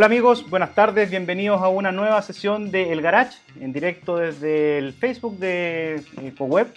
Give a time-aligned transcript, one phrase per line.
[0.00, 4.78] Hola amigos, buenas tardes, bienvenidos a una nueva sesión de El Garage, en directo desde
[4.78, 6.68] el Facebook de eh, CoWeb,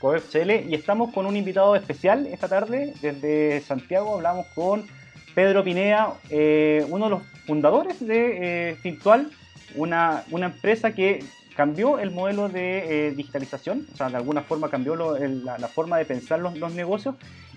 [0.00, 0.22] CoWeb
[0.66, 4.86] y estamos con un invitado especial esta tarde, desde Santiago hablamos con
[5.34, 9.30] Pedro Pinea, eh, uno de los fundadores de eh, Fintual,
[9.74, 11.22] una, una, empresa que
[11.54, 16.38] cambió el modelo de digitalización, o sea, de alguna forma cambió la, forma de pensar
[16.38, 17.16] los negocios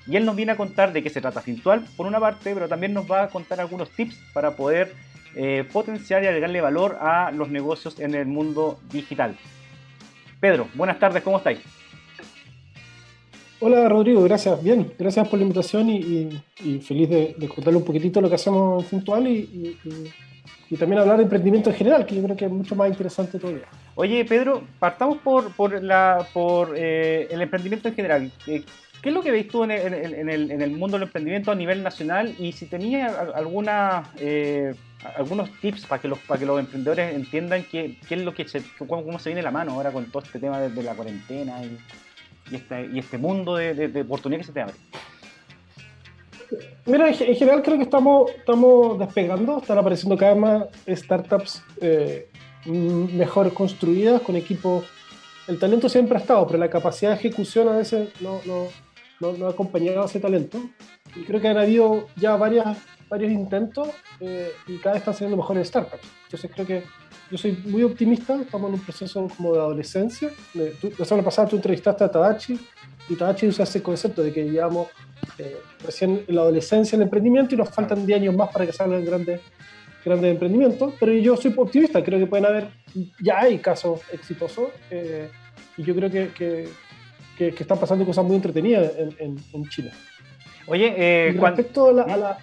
[0.09, 2.67] y él nos viene a contar de qué se trata Fintual, por una parte, pero
[2.67, 4.93] también nos va a contar algunos tips para poder
[5.35, 9.37] eh, potenciar y agregarle valor a los negocios en el mundo digital.
[10.39, 11.59] Pedro, buenas tardes, ¿cómo estáis?
[13.59, 14.63] Hola Rodrigo, gracias.
[14.63, 16.41] Bien, gracias por la invitación y,
[16.79, 19.77] feliz de, contarle un poquitito lo que hacemos en Fintual y,
[20.79, 23.65] también hablar de emprendimiento en general, que yo creo que es mucho más interesante todavía.
[23.95, 28.31] Oye, Pedro, partamos por, por, la, por eh, el emprendimiento en general.
[29.01, 32.35] ¿Qué es lo que veis tú en el, mundo del emprendimiento a nivel nacional?
[32.37, 33.15] Y si tenías
[34.17, 34.75] eh,
[35.15, 36.19] algunos tips para que, los,
[36.59, 40.23] emprendedores entiendan qué, es lo que se, cómo, se viene la mano ahora con todo
[40.23, 42.57] este tema de, la cuarentena y,
[42.97, 44.75] este, mundo de, de, oportunidad que se te abre.
[46.85, 52.27] Mira, en general creo que estamos, estamos despegando, están apareciendo cada vez más startups eh,
[52.65, 54.85] mejor construidas, con equipos.
[55.47, 58.67] El talento siempre ha estado, pero la capacidad de ejecución a veces no, no,
[59.19, 60.59] no, ha acompañado ese talento.
[61.15, 62.77] Y creo que han habido ya varias,
[63.09, 63.89] varios intentos
[64.19, 66.03] eh, y cada vez están saliendo mejores startups.
[66.25, 66.83] Entonces creo que
[67.31, 70.31] yo soy muy optimista, estamos en un proceso como de adolescencia.
[70.53, 72.59] la semana pasada tú entrevistaste a Tadachi
[73.07, 74.87] y Tadachi usa ese concepto de que llevamos
[75.37, 78.73] eh, recién en la adolescencia el emprendimiento y nos faltan 10 años más para que
[78.73, 79.41] salgan grandes,
[80.03, 80.93] grandes emprendimientos.
[80.99, 82.69] Pero yo soy optimista, creo que pueden haber,
[83.21, 85.29] ya hay casos exitosos eh,
[85.77, 86.69] y yo creo que que,
[87.47, 89.91] están pasando cosas muy entretenidas en, en, Chile.
[90.67, 92.37] Oye, eh, respecto a la,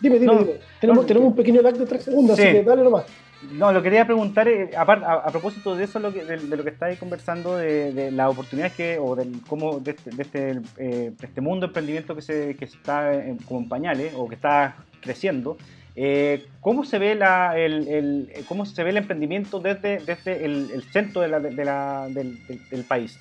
[0.00, 0.52] Dime, dime, dime.
[0.80, 3.04] Tenemos, tenemos un pequeño lag de tres segundos, así que dale nomás.
[3.52, 6.70] No, lo quería preguntar, eh, a, a, propósito de eso, lo que, de, lo que
[6.70, 11.12] estáis conversando, de, de, las oportunidades que, o del cómo, de este, de este, eh,
[11.22, 14.76] este mundo de emprendimiento que, se, que está en, como en pañales, o que está
[15.00, 15.56] creciendo,
[15.94, 20.70] eh, ¿cómo, se ve la, el, el, ¿cómo se ve el emprendimiento desde, desde el,
[20.72, 22.38] el centro de la, de la, del,
[22.70, 23.18] del, país?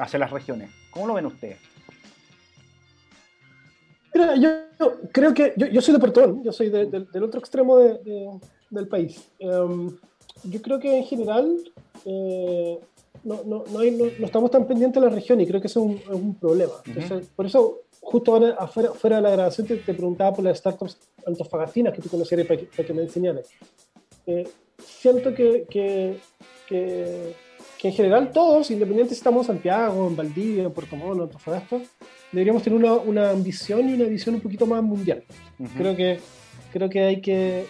[0.00, 0.70] Hacia las regiones.
[0.90, 1.58] ¿Cómo lo ven ustedes?
[4.14, 4.50] Mira, yo,
[5.12, 9.30] creo que yo, soy de Puerto yo soy del otro extremo del país.
[9.38, 9.96] Em,
[10.44, 11.56] yo creo que en general
[12.04, 12.78] eh,
[13.24, 16.34] no, no, no, estamos tan pendientes de la región y creo que eso es un,
[16.34, 16.72] problema.
[17.36, 21.92] por eso, justo ahora, afuera, fuera de la grabación, te, preguntaba por las startups antofagastinas
[21.92, 23.48] que tú conocieras para, que, me enseñaras.
[24.26, 24.48] Eh,
[24.82, 26.18] siento que, que,
[26.66, 27.34] que
[27.80, 31.22] que en general todos, independientemente si estamos en Santiago, en Valdivia, en Puerto Montt, en
[31.22, 31.80] Antofagasta,
[32.30, 35.24] deberíamos tener una, una, ambición y una visión un poquito más mundial.
[35.78, 36.20] Creo que
[36.72, 37.64] creo que hay que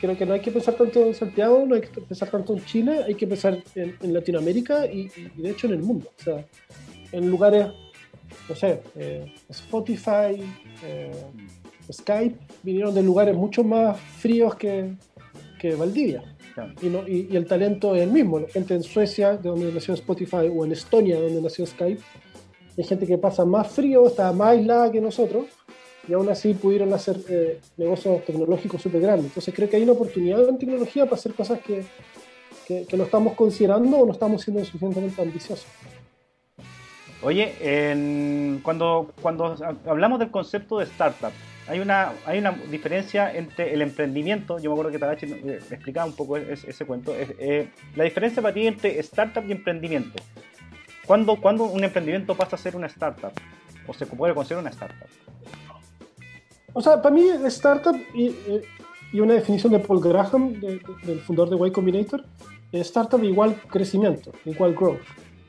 [0.00, 2.64] creo que no hay que pensar tanto en Santiago, no hay que pensar tanto en
[2.64, 6.12] Chile, hay que pensar en, Latinoamérica y, de hecho en el mundo.
[6.16, 6.46] O sea,
[7.10, 7.66] en lugares,
[8.48, 10.44] no sé, eh, Spotify,
[10.84, 11.10] eh,
[11.90, 14.92] Skype, vinieron de lugares mucho más fríos que,
[15.58, 16.35] que Valdivia.
[16.80, 18.40] Y, el talento es el mismo.
[18.40, 22.00] La gente en Suecia, de donde nació Spotify, o en Estonia, donde nació Skype,
[22.78, 25.46] hay gente que pasa más frío, está más aislada que nosotros,
[26.08, 29.26] y aún así pudieron hacer eh, negocios tecnológicos súper grandes.
[29.26, 31.84] Entonces creo que hay una oportunidad en tecnología para hacer cosas que,
[32.66, 35.66] que, no estamos considerando o no estamos siendo suficientemente ambiciosos.
[37.22, 37.54] Oye,
[38.62, 39.56] cuando, cuando
[39.86, 41.32] hablamos del concepto de startup,
[41.68, 46.06] hay una, hay una diferencia entre el emprendimiento, yo me acuerdo que Tadachi eh, explicaba
[46.06, 50.22] un poco ese, cuento, eh, la diferencia para ti entre startup y emprendimiento.
[51.06, 53.32] ¿Cuándo, ¿Cuándo, un emprendimiento pasa a ser una startup?
[53.86, 55.08] ¿O se puede considerar una startup?
[56.72, 58.62] O sea, para mí startup y, eh,
[59.12, 62.24] y una definición de Paul Graham, del fundador de Y Combinator,
[62.72, 65.00] startup igual crecimiento, igual growth.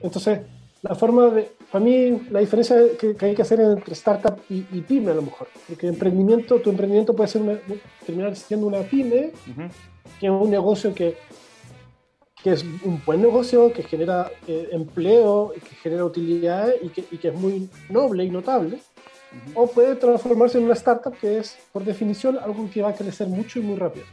[0.01, 0.41] Entonces,
[0.81, 5.11] la forma de, para mí, la diferencia que, hay que hacer entre startup y, pyme
[5.11, 7.61] a lo mejor, porque emprendimiento, tu emprendimiento puede ser
[8.05, 9.31] terminar siendo una pyme,
[10.19, 11.17] que es un negocio que,
[12.41, 17.17] que es un buen negocio, que genera eh, empleo, que genera utilidad y que, y
[17.17, 18.79] que, es muy noble y notable,
[19.53, 23.27] o puede transformarse en una startup que es, por definición, algo que va a crecer
[23.27, 24.05] mucho y muy rápido.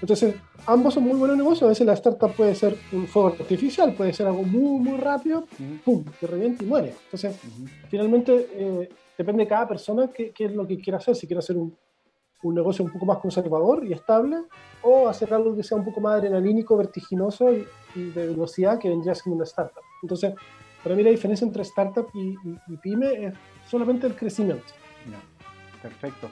[0.00, 0.34] Entonces,
[0.66, 1.62] ambos son muy buenos negocios.
[1.64, 5.46] A veces la startup puede ser un fuego artificial, puede ser algo muy, muy rápido,
[5.84, 6.94] ¡pum!, que revienta y muere.
[7.04, 7.38] Entonces,
[7.88, 11.16] finalmente, eh, depende de cada persona qué, qué, es lo que quiera hacer.
[11.16, 11.76] Si quiere hacer un,
[12.42, 14.42] un, negocio un poco más conservador y estable,
[14.82, 19.14] o hacer algo que sea un poco más adrenalínico, vertiginoso y, de velocidad, que vendría
[19.14, 19.82] siendo una startup.
[20.02, 20.34] Entonces,
[20.82, 22.36] para mí la diferencia entre startup y,
[22.68, 23.34] y, pyme es
[23.66, 24.74] solamente el crecimiento.
[25.80, 26.28] perfecto.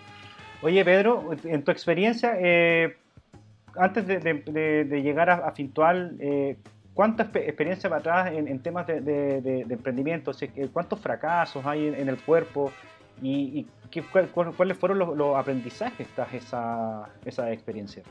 [0.62, 2.96] Oye, Pedro, en tu experiencia, eh,
[3.76, 6.56] antes de, llegar a, Fintual, eh,
[6.92, 10.32] ¿cuánta experiencia para atrás en, temas de, emprendimiento?
[10.72, 12.72] ¿Cuántos fracasos hay en, el cuerpo?
[13.22, 13.66] ¿Y,
[14.56, 18.02] cuáles fueron los, aprendizajes tras esa, esa experiencia?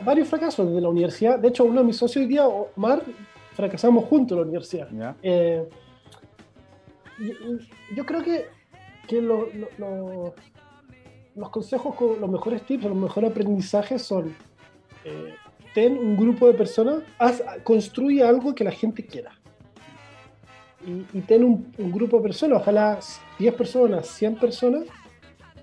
[0.00, 1.38] varios fracasos de la universidad.
[1.38, 3.02] De hecho, uno de mis socios hoy día, Omar,
[3.54, 4.88] fracasamos juntos en la universidad.
[5.22, 5.68] Eh,
[7.94, 8.46] yo, creo que,
[9.08, 9.20] que
[11.38, 14.34] los consejos, los mejores tips, los mejores aprendizajes son
[15.04, 15.34] eh,
[15.72, 19.30] ten un grupo de personas, haz, construye algo que la gente quiera.
[21.12, 22.98] Y, ten un, grupo de personas, ojalá
[23.38, 24.84] 10 personas, 100 personas,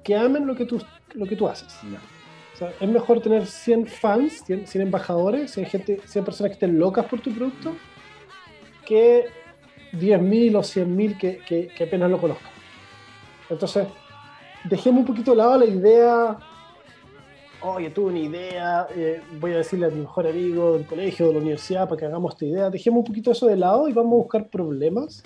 [0.04, 0.82] que amen lo que tú,
[1.14, 1.74] lo que tú haces.
[2.80, 7.06] es mejor tener 100 fans, 100, 100 embajadores, 100, gente, 100 personas que estén locas
[7.08, 7.76] por tu producto,
[8.86, 9.26] que
[9.94, 12.52] 10.000 o 100.000 que, que, que apenas lo conozcan.
[13.50, 13.88] Entonces,
[14.70, 16.38] dejemos un poquito de lado la idea,
[17.62, 21.34] oye, tuve una idea, eh, voy a decirle a mi mejor amigo del colegio, de
[21.34, 22.70] la universidad, para que hagamos esta idea.
[22.70, 25.24] Dejemos un poquito eso de lado y vamos a buscar problemas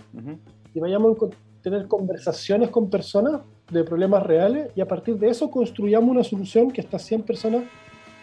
[0.74, 1.26] y vayamos a
[1.62, 3.42] tener conversaciones con personas
[3.72, 7.64] de problemas reales y a partir de eso construyamos una solución que estas 100 personas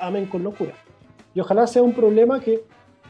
[0.01, 0.73] amen con locura.
[1.35, 2.65] Y ojalá sea un problema que,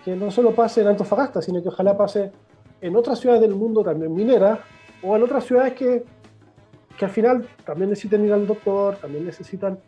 [0.05, 2.33] que no solo pase en Antofagasta, sino que ojalá pase
[2.81, 4.59] en otras ciudades del mundo también mineras
[5.03, 6.05] o en otras ciudades que,
[6.97, 9.79] que al final también necesitan ir al doctor, también necesitan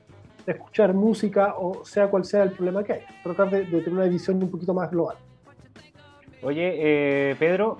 [0.46, 3.00] escuchar música o sea cual sea el problema que hay.
[3.22, 5.16] Tratar de, tener una visión un poquito más global.
[6.42, 7.78] Oye, eh, Pedro,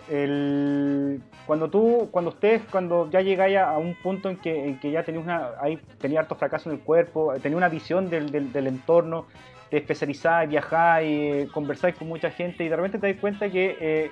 [1.46, 5.50] cuando tú, cuando ustedes, cuando ya llegáis a, un punto en que, ya tenéis una,
[5.60, 9.26] ahí tenía harto fracaso en el cuerpo, tenía una visión del, entorno,
[9.70, 14.10] te especializáis, viajáis, conversáis con mucha gente y de repente te das cuenta que eh,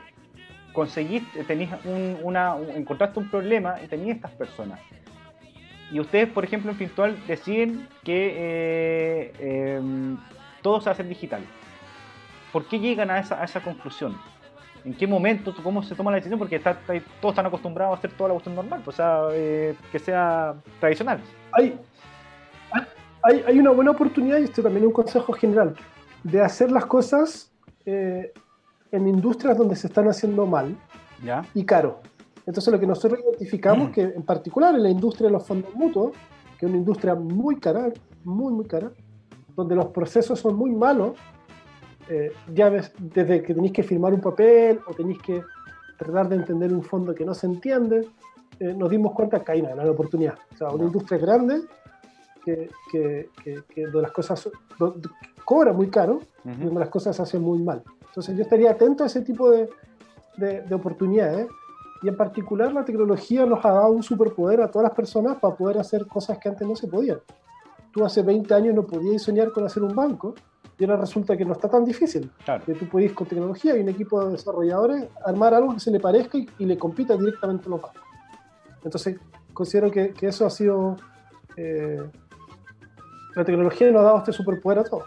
[0.72, 4.78] conseguiste, tenéis un, una, encontraste un problema y tenías estas personas.
[5.90, 10.18] Y ustedes, por ejemplo, en Pintual deciden que eh, em,
[10.62, 11.42] todo se hace digital.
[12.52, 14.16] ¿Por qué llegan a esa, a esa conclusión?
[14.84, 16.38] ¿En qué momento, cómo se toma la decisión?
[16.38, 16.78] Porque está,
[17.20, 20.54] todos están acostumbrados a hacer toda la cuestión normal, pues, o sea, eh, que sea
[20.80, 21.20] tradicional.
[21.52, 21.78] Hay,
[23.22, 25.74] hay, hay, una buena oportunidad, y esto también es un consejo general,
[26.22, 27.52] de hacer las cosas
[27.84, 28.32] eh,
[28.92, 30.76] en industrias donde se están haciendo mal
[31.22, 31.44] ¿Ya?
[31.54, 32.00] y caro.
[32.46, 36.12] Entonces lo que nosotros identificamos, que en particular en la industria de los fondos mutuos,
[36.58, 37.93] que es una industria muy cara,
[38.25, 38.93] muy, muy cara,
[39.56, 41.19] donde los procesos son muy malos,
[42.08, 45.43] eh, ya ves, desde que tenéis que firmar un papel o tenéis que
[45.98, 48.06] tratar de entender un fondo que no se entiende,
[48.60, 50.34] eh, nos dimos cuenta que hay una gran oportunidad.
[50.54, 51.62] O sea, una industria grande
[52.44, 54.49] que, que, que, donde las cosas
[55.44, 57.82] cobra muy caro y donde las cosas se hacen muy mal.
[58.06, 59.69] Entonces yo estaría atento a ese tipo de,
[60.37, 61.49] de, de oportunidades
[62.02, 65.54] y en particular la tecnología nos ha dado un superpoder a todas las personas para
[65.56, 67.19] poder hacer cosas que antes no se podían.
[67.93, 70.34] Tú hace 20 años no podías soñar con hacer un banco
[70.78, 72.31] y ahora resulta que no está tan difícil.
[72.64, 75.98] Que tú puedes con tecnología y un equipo de desarrolladores armar algo que se le
[75.98, 78.02] parezca y, le compita directamente a los bancos.
[78.84, 79.19] Entonces
[79.54, 80.96] considero que, que eso ha sido...
[81.56, 82.02] Eh,
[83.34, 85.04] la tecnología nos ha dado este superpoder a todos.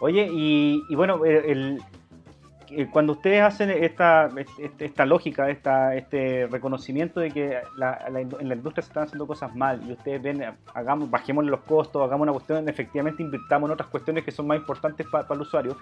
[0.00, 1.82] Oye, y, y bueno, el,
[2.90, 4.30] cuando ustedes hacen esta,
[4.78, 9.82] esta lógica, esta, este reconocimiento de que en la industria se están haciendo cosas mal
[9.88, 14.24] y ustedes ven, hagamos, bajemos los costos, hagamos una cuestión, efectivamente invirtamos en otras cuestiones
[14.24, 15.76] que son más importantes para el usuario,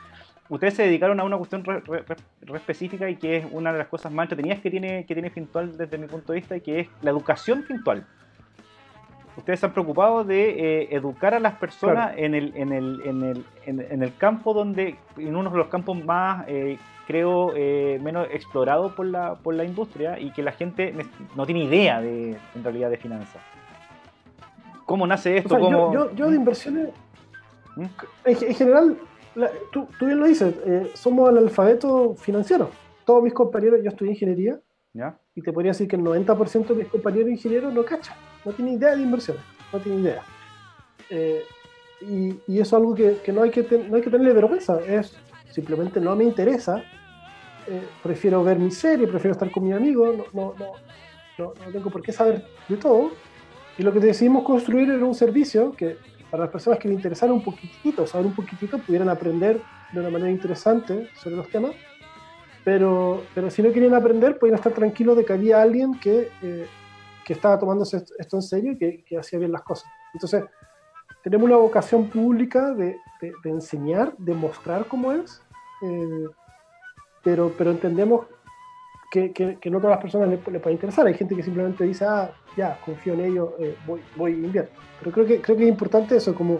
[0.48, 1.82] ustedes se dedicaron a una cuestión re,
[2.54, 5.76] específica y que es una de las cosas más entretenidas que tiene, que tiene Fintual
[5.76, 8.06] desde mi punto de vista y que es la educación Fintual
[9.36, 10.50] ustedes se han preocupado de
[10.82, 14.96] eh, educar a las personas en, el, en, el, en, el, en, el, campo donde,
[15.16, 19.64] en uno de los campos más, eh, creo, eh, menos explorados por la, por la
[19.64, 20.94] industria y que la gente
[21.34, 23.42] no tiene idea de, en realidad, de finanzas.
[24.86, 25.58] ¿Cómo nace esto?
[25.58, 26.90] yo, yo, de inversiones,
[27.76, 27.84] ¿Mm?
[28.24, 28.98] en, general,
[29.72, 30.54] tú, tú, bien lo dices,
[30.94, 32.70] somos el alfabeto financiero.
[33.04, 34.60] Todos mis compañeros, yo estudié ingeniería,
[34.92, 35.16] ¿Ya?
[35.34, 38.72] y te podría decir que el 90% de mis compañeros ingenieros no cachan no tiene
[38.72, 40.22] idea de inversiones, no tiene idea.
[41.10, 41.42] Eh,
[42.00, 44.80] y, y, eso es algo que, que, no, hay que no hay que tenerle vergüenza,
[44.80, 45.16] es
[45.50, 46.82] simplemente no me interesa,
[47.66, 50.72] eh, prefiero ver mi serie, prefiero estar con mi amigo, no, no, no,
[51.38, 53.12] no, tengo por qué saber de todo.
[53.78, 55.96] Y lo que decidimos construir era un servicio que
[56.30, 59.60] para las personas que le interesara un poquitito, saber un poquitito, pudieran aprender
[59.92, 61.72] de una manera interesante sobre los temas.
[62.64, 66.66] Pero, pero si no querían aprender, podían estar tranquilos de que había alguien que eh,
[67.32, 69.90] que estaba tomándose esto en serio y que, hacía bien las cosas.
[70.12, 70.44] Entonces,
[71.24, 75.40] tenemos una vocación pública de, de, enseñar, de mostrar cómo es,
[75.82, 76.26] eh,
[77.24, 78.26] pero, pero entendemos
[79.10, 81.06] que, que, no todas las personas le, le, puede interesar.
[81.06, 84.78] Hay gente que simplemente dice, ah, ya, confío en ello, eh, voy, voy e invierto.
[84.98, 86.58] Pero creo que, creo que es importante eso, como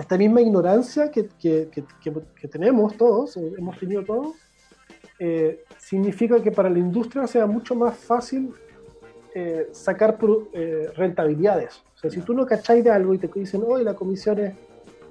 [0.00, 4.34] esta misma ignorancia que, que, que tenemos todos, eh, hemos tenido todos,
[5.20, 8.54] eh, significa que para la industria sea mucho más fácil
[9.38, 10.18] eh, sacar
[10.96, 11.82] rentabilidades.
[11.94, 14.54] O sea, si tú no cacháis de algo y te dicen, hoy la comisión es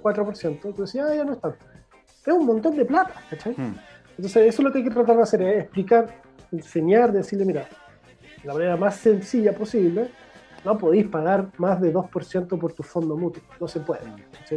[0.02, 1.58] 4%, tú decís, ah, ya no es tanto.
[2.26, 3.54] Es un montón de plata, ¿cachai?
[3.54, 3.76] Hmm.
[4.18, 7.68] Entonces, eso es lo que hay que tratar de hacer, es explicar, enseñar, decirle, mira,
[8.44, 10.10] la manera más sencilla posible,
[10.66, 13.42] no podéis pagar más de 2% por tu fondo mutuo.
[13.60, 14.02] No se puede.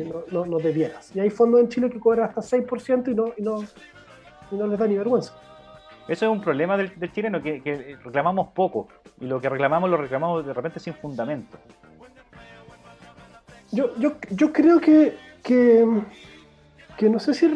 [0.07, 1.15] No, no, no, debieras.
[1.15, 3.62] Y hay fondos en Chile que cobran hasta 6% y no, y no,
[4.50, 5.35] y no les da ni vergüenza.
[6.11, 8.88] Eso es un problema del, chileno, que, reclamamos poco.
[9.21, 11.57] Y lo que reclamamos lo reclamamos de repente sin fundamento.
[13.71, 15.87] Yo, yo, yo creo que, que,
[16.99, 17.47] que no sé si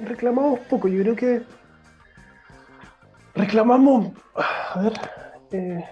[0.00, 0.86] reclamamos poco.
[0.86, 1.42] Yo creo que
[3.34, 4.12] reclamamos.
[4.34, 4.92] A ver.
[5.52, 5.84] Eh,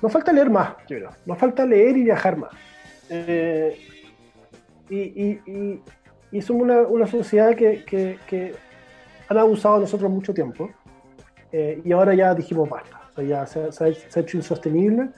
[0.00, 1.10] nos falta leer más, yo creo.
[1.26, 2.52] Nos falta leer y viajar más.
[3.10, 3.78] Eh,
[4.88, 8.54] y, somos una, sociedad que,
[9.28, 10.70] han abusado de nosotros mucho tiempo.
[11.52, 13.00] Eh, y ahora ya dijimos basta.
[13.22, 13.88] ya se, ha,
[14.20, 15.10] hecho insostenible.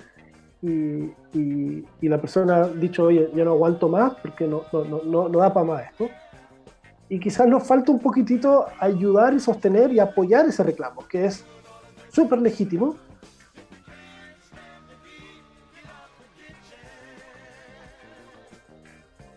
[0.63, 5.53] Y, la persona ha dicho, oye, ya no aguanto más porque no, no, no da
[5.53, 6.09] para más esto.
[7.09, 11.45] Y quizás nos falta un poquitito ayudar y sostener y apoyar ese reclamo, que es
[12.11, 12.97] súper legítimo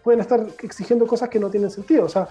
[0.04, 2.06] pueden estar exigiendo cosas que no tienen sentido.
[2.06, 2.28] O sea,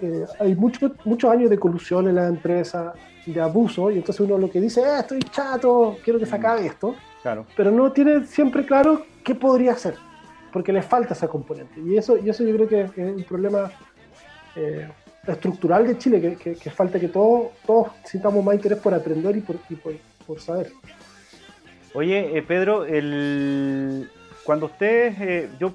[0.00, 2.94] eh, hay muchos muchos años de colusión en la empresa,
[3.26, 6.66] de abuso, y entonces uno lo que dice, eh, estoy chato, quiero que se acabe
[6.66, 7.46] esto, claro.
[7.56, 9.94] pero no tiene siempre claro qué podría hacer,
[10.52, 11.80] porque le falta esa componente.
[11.80, 13.70] Y eso, y eso yo creo que es un problema
[14.56, 14.88] eh,
[15.26, 19.40] estructural de Chile, que, que, falta que todos, todos sintamos más interés por aprender y
[19.40, 19.94] por, y por,
[20.26, 20.72] por saber.
[21.94, 24.08] Oye, Pedro, el...
[24.44, 25.74] cuando ustedes, yo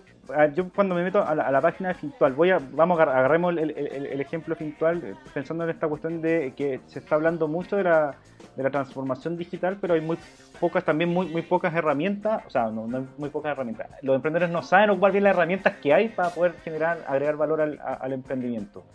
[0.55, 4.55] yo cuando me meto a la, página de Fintual, voy a, vamos, agarremos el, ejemplo
[4.55, 8.15] Fintual, eh, pensando en esta cuestión de que se está hablando mucho de la,
[8.55, 10.17] de la transformación digital, pero hay muy
[10.59, 13.89] pocas, también muy, muy pocas herramientas, o sea, no, no hay muy pocas herramientas.
[14.01, 17.61] Los emprendedores no saben ocupar bien las herramientas que hay para poder generar, agregar valor
[17.61, 18.85] al, al emprendimiento.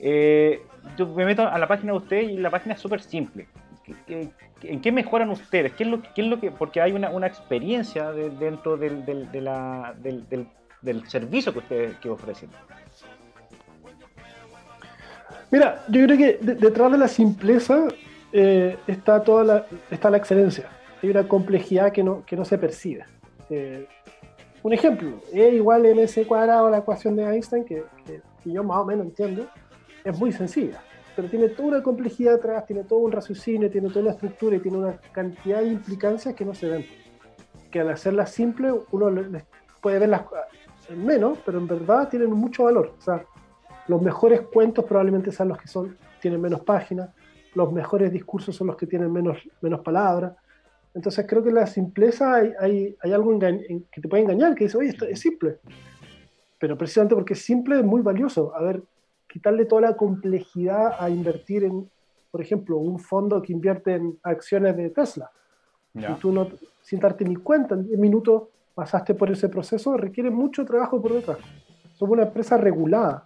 [0.00, 0.62] Eh,
[0.96, 3.48] yo me meto a la página de ustedes y la página es súper simple.
[4.62, 5.72] ¿En qué mejoran ustedes?
[5.74, 9.30] ¿Qué es lo, qué es lo que, porque hay una, una experiencia dentro del, del,
[9.30, 10.26] de la, del,
[10.80, 12.50] del, servicio que ustedes que ofrecen.
[15.50, 17.86] Mira, yo creo que detrás de la simpleza
[18.32, 20.68] eh, está toda la, está la excelencia.
[21.02, 23.04] Hay una complejidad que no, que no se percibe.
[23.50, 23.86] Eh,
[24.62, 28.78] un ejemplo, E igual MC cuadrado, la ecuación de Einstein, que, que, que yo más
[28.78, 29.46] o menos entiendo,
[30.02, 30.80] es muy sencilla
[31.14, 34.60] pero tiene toda una complejidad atrás, tiene todo un raciocinio, tiene toda una estructura y
[34.60, 36.86] tiene una cantidad de implicancias que no se ven.
[37.70, 39.10] Que al hacerlas simple uno
[39.80, 40.22] puede verlas
[40.96, 42.94] menos, pero en verdad tienen mucho valor.
[42.98, 43.24] O sea,
[43.86, 47.10] los mejores cuentos probablemente sean los que son, tienen menos páginas,
[47.54, 50.34] los mejores discursos son los que tienen menos, menos palabras.
[50.94, 54.78] Entonces creo que la simpleza hay, hay, hay algo que te puede engañar, que dice,
[54.78, 55.58] oye, esto es simple.
[56.58, 58.54] Pero precisamente porque es simple es muy valioso.
[58.54, 58.82] A ver,
[59.34, 61.90] quitarle toda la complejidad a invertir en,
[62.30, 65.28] por ejemplo, un fondo que invierte en acciones de Tesla.
[65.92, 66.46] Y tú no,
[66.80, 68.44] sin darte ni cuenta, en 10 minutos
[68.76, 71.38] pasaste por ese proceso, requiere mucho trabajo por detrás.
[71.94, 73.24] Somos una empresa regulada.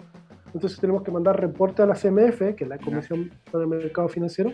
[0.54, 4.08] Entonces tenemos que mandar reporte a la CMF, que es la Comisión para el Mercado
[4.08, 4.50] Financiero,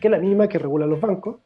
[0.00, 1.38] que es la misma que regula los bancos.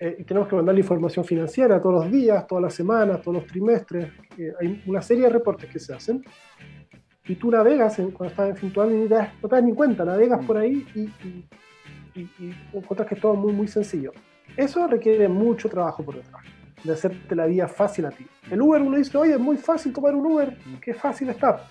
[0.00, 3.42] Eh, y tenemos que mandar la información financiera todos los días, todas las semanas, todos
[3.42, 4.10] los trimestres.
[4.38, 6.24] Eh, hay una serie de reportes que se hacen
[7.26, 10.56] y tú navegas cuando estás en Fintual y no te, das, ni cuenta, navegas por
[10.56, 11.00] ahí y,
[12.18, 14.12] y, encuentras que es todo muy, muy sencillo.
[14.56, 16.42] Eso requiere mucho trabajo por detrás,
[16.82, 18.26] de hacerte la vida fácil a ti.
[18.50, 21.68] El Uber, uno dice, oye, es muy fácil tomar un Uber, qué fácil está.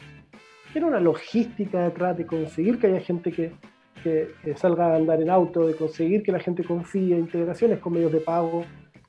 [0.72, 3.52] Tiene una logística detrás de conseguir que haya gente que,
[4.04, 8.12] que, salga a andar en auto, de conseguir que la gente confíe, integraciones con medios
[8.12, 8.64] de pago.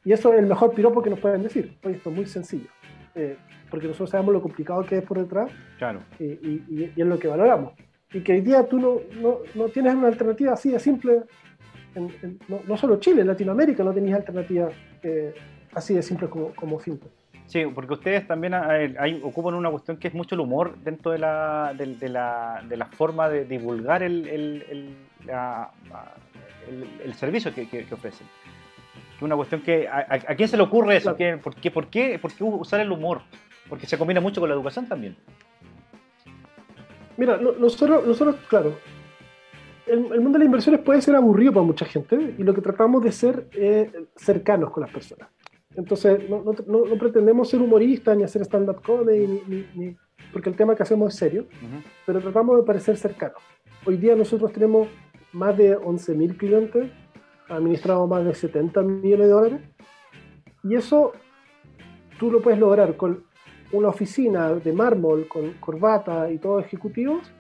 [0.04, 1.78] Y eso es el mejor piropo que nos pueden decir.
[1.84, 2.68] Oye, esto es muy sencillo.
[3.14, 3.36] Eh,
[3.70, 6.00] porque nosotros sabemos lo complicado que es por detrás claro.
[6.18, 7.74] y, y, es lo que valoramos.
[8.12, 11.22] Y que hoy día tú no, no, no tienes una alternativa así de simple,
[12.48, 14.68] no, no, solo Chile, en Latinoamérica no tenéis alternativa
[15.02, 15.34] eh,
[15.74, 16.78] así de simple como, como.
[17.46, 21.18] Sí, porque ustedes también hay, ocupan una cuestión que es mucho el humor dentro de
[21.18, 24.96] la, de, de la, de la forma de divulgar el, el, el,
[27.04, 28.26] el servicio que, que, que ofrecen
[29.24, 31.16] una cuestión que a, a, quién se le ocurre eso, por,
[31.54, 33.22] qué, por, qué, ¿por, qué, usar el humor?
[33.68, 35.16] Porque se combina mucho con la educación también.
[37.16, 38.76] Mira, nosotros, nosotros claro,
[39.86, 43.02] el, mundo de las inversiones puede ser aburrido para mucha gente y lo que tratamos
[43.02, 45.28] de ser es cercanos con las personas.
[45.74, 49.42] Entonces, no, no, no, pretendemos ser humoristas ni hacer stand-up comedy,
[49.74, 49.96] ni,
[50.32, 51.46] porque el tema que hacemos es serio,
[52.06, 53.38] pero tratamos de parecer cercanos.
[53.84, 54.88] Hoy día nosotros tenemos
[55.32, 56.90] más de 11.000 clientes,
[57.52, 59.60] administramos más de 70 millones de dólares,
[60.64, 61.12] y eso
[62.18, 63.24] tú lo puedes lograr con
[63.72, 67.32] una oficina de mármol, con corbata y todos ejecutivos,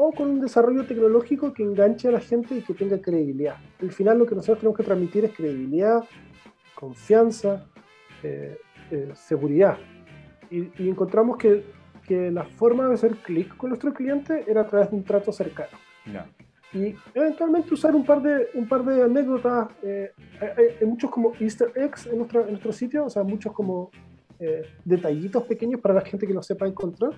[0.00, 3.56] o con un desarrollo tecnológico que enganche a la gente y que tenga credibilidad.
[3.80, 6.04] Al final lo que nosotros tenemos que transmitir es credibilidad,
[6.74, 7.66] confianza,
[8.22, 8.58] eh,
[8.90, 9.76] eh, seguridad.
[10.50, 11.64] Y, encontramos que,
[12.06, 15.32] que, la forma de hacer clic con nuestro cliente era a través de un trato
[15.32, 15.76] cercano.
[16.72, 19.68] Y eventualmente usar un par de, un par de anécdotas.
[19.82, 20.10] Eh,
[20.80, 23.90] hay, muchos como easter eggs en nuestro, en nuestro sitio, o sea, muchos como
[24.84, 27.10] detallitos pequeños para la gente que lo sepa encontrar.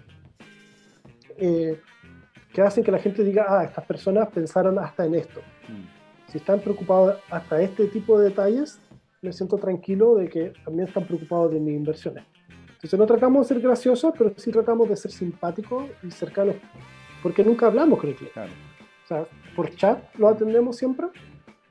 [1.37, 5.41] que hacen que la gente diga, ah, estas personas pensaron hasta en esto.
[5.69, 6.31] Mm.
[6.31, 8.81] Si están preocupados hasta este tipo de detalles,
[9.23, 12.25] me siento tranquilo de que también están preocupados de mis inversiones.
[12.69, 16.57] Entonces no tratamos de ser graciosos, pero sí tratamos de ser simpáticos y cercanos,
[17.23, 18.41] porque nunca hablamos con el cliente.
[18.41, 21.09] O sea, por chat lo atendemos siempre,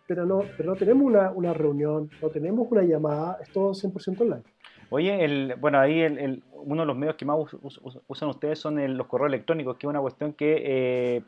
[0.07, 4.21] pero no, pero no tenemos una, una reunión, no tenemos una llamada, es todo 100%
[4.21, 4.43] online.
[4.89, 7.37] Oye, el, bueno, ahí el, uno de los medios que más
[8.07, 11.21] usan ustedes son los correos electrónicos, que es una cuestión que eh,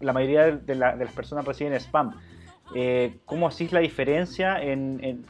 [0.00, 2.12] la mayoría de, de, las personas reciben spam.
[2.74, 5.24] Eh, ¿Cómo hacéis la diferencia en,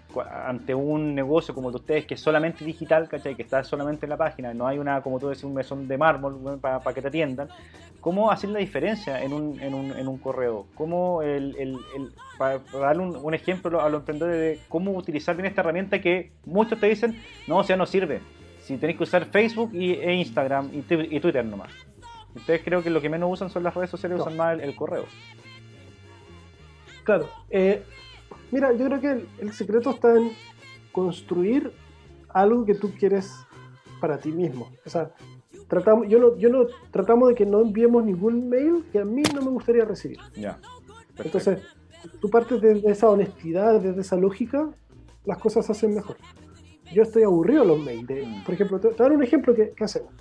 [0.47, 3.35] ante un negocio como el de ustedes que es solamente digital, ¿cachai?
[3.35, 5.99] que está solamente en la página, no hay una, como tú decías, un mesón de
[5.99, 7.49] mármol para que te atiendan?
[8.01, 10.67] ¿Cómo hacéis la diferencia en un, en un, en un correo?
[10.75, 11.77] ¿Cómo el, el,
[12.39, 16.79] para, darle un, ejemplo a los emprendedores de cómo utilizar bien esta herramienta que muchos
[16.79, 18.21] te dicen, no, o sea, no sirve.
[18.61, 21.73] Si tenéis que usar Facebook y, e Instagram y, Twitter nomás.
[22.35, 25.07] Ustedes creo que lo que menos usan son las redes sociales, usan más el correo.
[27.07, 27.29] Claro.
[27.51, 27.85] Eh,
[28.51, 30.33] mira, yo creo que el, secreto está en
[30.91, 31.73] construir
[32.29, 33.33] algo que tú quieres
[34.01, 34.73] para ti mismo.
[34.85, 35.13] O sea,
[35.69, 39.23] tratamos, yo no, yo no tratamos de que no enviemos ningún mail que a mí
[39.33, 40.19] no me gustaría recibir.
[40.35, 40.59] Ya.
[41.17, 41.61] Entonces,
[42.21, 44.69] tú partes de esa honestidad, desde esa lógica,
[45.25, 46.17] las cosas se hacen mejor.
[46.93, 48.03] Yo estoy aburrido de los mails.
[48.03, 48.45] Mm.
[48.45, 50.13] por ejemplo, te, voy a dar un ejemplo que, que hacemos.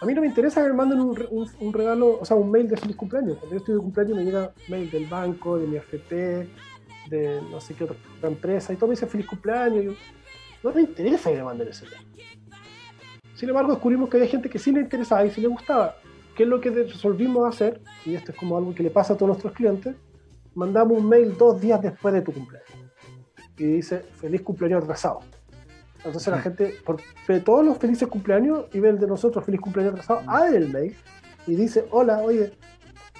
[0.00, 2.76] A mí no me interesa que me manden un, regalo, o sea, un mail de
[2.76, 3.38] feliz cumpleaños.
[3.38, 6.48] Cuando yo estoy de cumpleaños me llega mail del banco, de mi AFP,
[7.08, 9.96] de no sé qué otra empresa, y todo me dice feliz cumpleaños.
[10.62, 12.26] no me interesa que me manden ese mail.
[13.34, 15.96] Sin embargo, descubrimos que había gente que sí le interesaba y sí le gustaba.
[16.34, 17.80] ¿Qué es lo que resolvimos hacer?
[18.04, 19.94] Y esto es como algo que le pasa a todos nuestros clientes.
[20.54, 22.70] Mandamos un mail dos días después de tu cumpleaños.
[23.56, 25.20] Y dice, feliz cumpleaños atrasado.
[26.06, 27.00] Entonces la gente, por,
[27.44, 30.96] todos los felices cumpleaños y ve el de nosotros, feliz cumpleaños atrasado, abre el mail
[31.46, 32.52] y dice, hola, oye,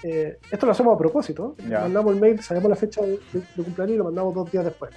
[0.03, 1.57] eh, esto lo hacemos a propósito.
[1.69, 3.19] Mandamos el mail, sabemos la fecha de,
[3.57, 4.93] cumpleaños y lo mandamos dos días después.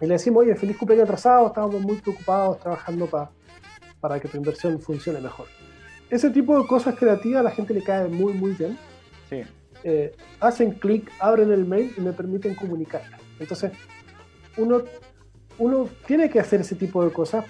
[0.00, 3.08] Y le decimos, oye, feliz cumpleaños atrasado, estábamos muy preocupados trabajando
[4.00, 5.46] para que tu inversión funcione mejor.
[6.10, 8.76] Ese tipo de cosas creativas a la gente le cae muy, muy bien.
[9.30, 9.42] Sí.
[9.84, 13.02] Eh, hacen clic, abren el mail y me permiten comunicar.
[13.38, 13.72] Entonces,
[14.58, 14.82] uno
[15.60, 17.44] uno tiene que hacer ese tipo de cosas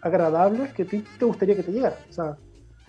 [0.00, 1.98] agradables que te, te gustaría que te llegara.
[2.08, 2.36] O sea,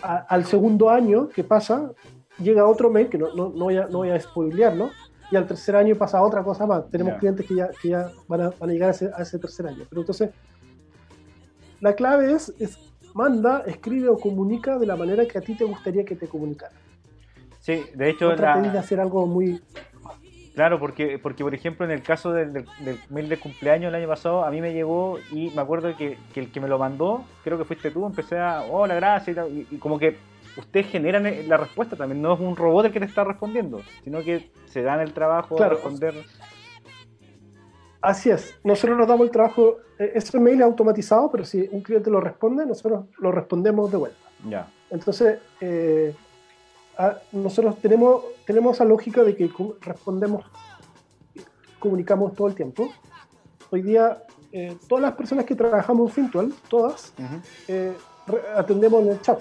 [0.01, 1.91] al segundo año que pasa,
[2.39, 4.91] llega otro mail, que no, no, no, voy, a, no voy a spoilearlo,
[5.31, 6.89] y al tercer año pasa otra cosa más.
[6.89, 9.39] Tenemos clientes que ya, que ya van, a, van a llegar a ese, a ese,
[9.39, 9.83] tercer año.
[9.89, 10.29] Pero entonces,
[11.81, 12.77] la clave es, es,
[13.15, 16.73] manda, escribe o comunica de la manera que a ti te gustaría que te comunicara.
[17.59, 18.29] Sí, de hecho...
[18.29, 18.79] No la...
[18.79, 19.59] hacer algo muy,
[20.57, 24.07] Claro, porque, porque por ejemplo en el caso del, del, mail de cumpleaños el año
[24.07, 27.25] pasado, a mí me llegó y me acuerdo que, que el que me lo mandó,
[27.43, 30.17] creo que fuiste tú, empecé a, hola, gracias, y, y, como que
[30.57, 34.23] ustedes generan la respuesta también, no es un robot el que te está respondiendo, sino
[34.23, 36.15] que se dan el trabajo de responder.
[38.01, 41.81] Así es, nosotros nos damos el trabajo, e, ese mail es automatizado, pero si un
[41.81, 44.27] cliente lo responde, nosotros lo respondemos de vuelta.
[44.49, 44.67] Ya.
[44.89, 46.15] Entonces, eh,
[47.31, 50.45] nosotros tenemos, tenemos esa lógica de que respondemos,
[51.79, 52.89] comunicamos todo el tiempo.
[53.69, 57.13] Hoy día, eh, todas las personas que trabajamos en Fintual, todas,
[57.67, 57.93] eh,
[58.55, 59.39] atendemos en el chat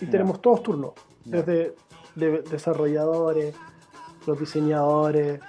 [0.00, 0.92] y tenemos todos turnos,
[1.24, 1.74] desde
[2.14, 3.54] desarrolladores,
[4.26, 5.40] los diseñadores,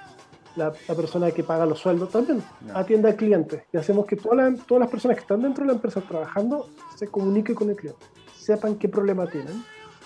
[0.56, 2.44] la, persona que paga los sueldos también
[2.76, 5.74] atiende al cliente y hacemos que todas todas las personas que están dentro de la
[5.74, 9.64] empresa trabajando se comuniquen con el cliente, sepan qué problema tienen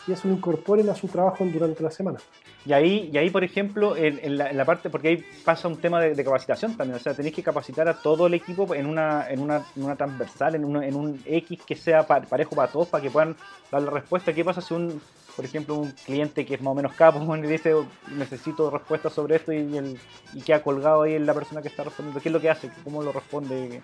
[0.07, 2.19] y eso lo incorporen a su trabajo durante la semana.
[2.65, 6.23] Y ahí, y ahí por ejemplo, en, la, parte, porque ahí pasa un tema de,
[6.23, 9.63] capacitación también, o sea, tenéis que capacitar a todo el equipo en una, en una,
[9.75, 13.35] en una transversal, en, en un X que sea parejo para todos, para que puedan
[13.71, 14.33] dar la respuesta.
[14.33, 15.01] ¿Qué pasa si un,
[15.37, 17.73] por ejemplo, un cliente que es más o menos capo y dice
[18.15, 19.99] necesito respuestas sobre esto y, el,
[20.33, 22.19] y queda colgado ahí en la persona que está respondiendo.
[22.19, 22.71] ¿Qué es lo que hace?
[22.83, 23.81] ¿Cómo lo responde?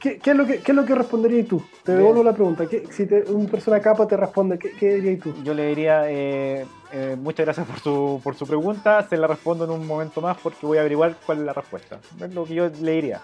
[0.00, 1.62] ¿Qué, es, lo que, qué es lo que responderías tú?
[1.84, 2.64] Te devuelvo la pregunta.
[2.90, 5.34] si te, una persona capa te responde, ¿qué, qué dirías tú?
[5.44, 9.64] Yo le diría, eh, eh, muchas gracias por su, por su pregunta, se la respondo
[9.64, 11.98] en un momento más porque voy a averiguar cuál es la respuesta.
[12.18, 13.20] Es lo que yo le diría.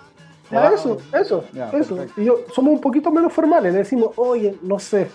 [0.50, 2.06] Ya, eso, eso, eso.
[2.16, 5.08] Y yo, somos un poquito menos formales, le decimos, oye, no sé,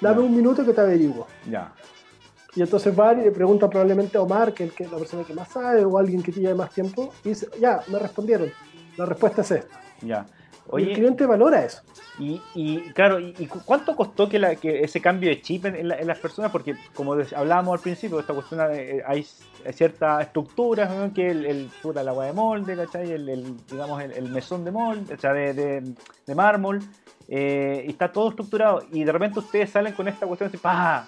[0.00, 1.26] dame un minuto que te averiguo.
[1.48, 1.72] Ya.
[2.56, 5.48] Y entonces va y le pregunta probablemente a Omar, que es la persona que más
[5.48, 8.50] sabe, o alguien que tiene más tiempo, y dice, ya, me respondieron.
[8.96, 9.80] La respuesta es esta.
[10.00, 10.26] Ya.
[10.68, 11.82] Oye, el cliente valora eso.
[12.18, 16.18] Y, y claro, y, cuánto costó que, la, que, ese cambio de chip en, las
[16.18, 16.50] personas?
[16.50, 19.26] Porque como hablábamos al principio, esta cuestión eh, hay
[19.72, 23.12] ciertas estructuras, que el, el puta, el agua de molde, ¿cachai?
[23.12, 26.80] El, digamos, el, mesón de molde, o sea, de, de, mármol,
[27.28, 28.82] eh, y está todo estructurado.
[28.92, 31.06] Y de repente ustedes salen con esta cuestión así, ¡pah!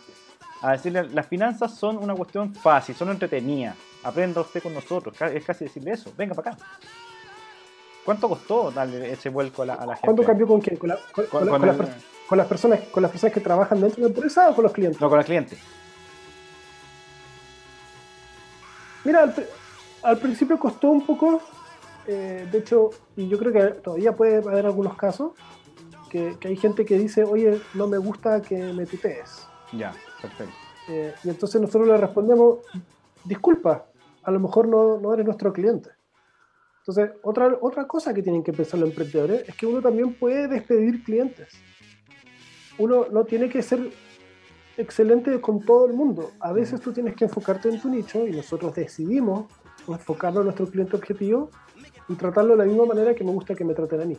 [0.61, 3.77] A decirle, las finanzas son una cuestión fácil, son entretenidas.
[4.03, 5.21] Aprenda usted con nosotros.
[5.23, 6.65] Es casi decirle eso, venga para acá.
[8.09, 10.01] ¿Cuánto costó darle ese vuelco a la, gente?
[10.03, 10.79] ¿Cuánto cambió con qué?
[10.79, 14.73] ¿Con, las personas, ¿Con las personas que trabajan dentro de la empresa o con los
[14.73, 14.99] clientes?
[14.99, 15.59] No, con los clientes.
[19.05, 19.31] Mira,
[20.03, 21.43] al, principio costó un poco,
[22.07, 25.33] eh, de hecho, y yo creo que todavía puede haber algunos casos,
[26.09, 29.47] que, hay gente que dice, oye, no me gusta que me tutees.
[29.75, 29.93] Ya,
[30.23, 30.55] perfecto.
[30.89, 32.61] Eh, y entonces nosotros le respondemos,
[33.25, 33.85] disculpa,
[34.23, 35.98] a lo mejor no, no eres nuestro cliente.
[36.89, 40.49] Entonces, otra, otra cosa que tienen que pensar los emprendedores es que uno también puede
[40.49, 41.49] despedir clientes.
[42.79, 43.91] Uno no tiene que ser
[44.79, 46.31] excelente con todo el mundo.
[46.41, 49.53] A veces tú tienes que enfocarte en tu nicho y nosotros decidimos
[49.87, 51.51] enfocarnos a nuestro cliente objetivo
[52.09, 54.17] y tratarlo de la misma manera que me gusta que me traten a mí.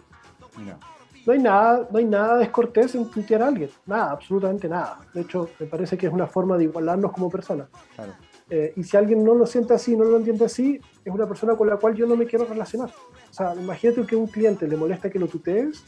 [1.26, 5.00] No hay nada, no hay nada descortés en tuitear a alguien, nada, absolutamente nada.
[5.12, 7.68] De hecho, me parece que es una forma de igualarnos como personas.
[7.96, 8.14] Claro.
[8.50, 11.56] Eh, y si alguien no lo siente así, no lo entiende así, es una persona
[11.56, 12.92] con la cual yo no me quiero relacionar.
[13.30, 15.84] O sea, imagínate que a un cliente le molesta que lo tutees,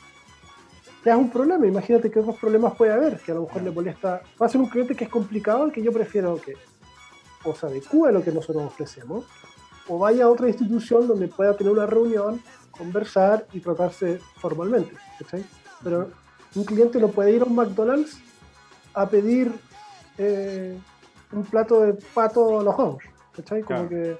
[1.03, 1.65] ya es un problema.
[1.65, 4.21] Imagínate qué otros problemas puede haber, que a lo mejor le molesta.
[4.39, 6.53] Va a ser un cliente que es complicado y que yo prefiero que
[7.43, 9.25] o se adecue a lo que nosotros ofrecemos,
[9.87, 14.93] o vaya a otra institución donde pueda tener una reunión, conversar y tratarse formalmente.
[15.83, 16.11] Pero
[16.53, 18.19] un cliente no puede ir a un McDonald's
[18.93, 19.51] a pedir.
[20.19, 20.77] Eh,
[21.31, 23.03] un plato de pato a los ojos,
[23.35, 23.61] ¿cachai?
[23.61, 24.17] Como que...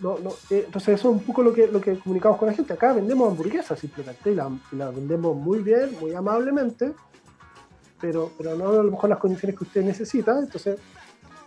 [0.00, 2.54] No, no, eh, entonces eso es un poco lo que, lo que comunicamos con la
[2.54, 2.74] gente.
[2.74, 6.92] Acá vendemos hamburguesas simplemente y la, la vendemos muy bien, muy amablemente,
[7.98, 10.78] pero, pero no a lo mejor las condiciones que usted necesita, entonces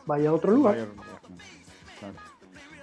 [0.08, 0.88] vaya a otro lugar.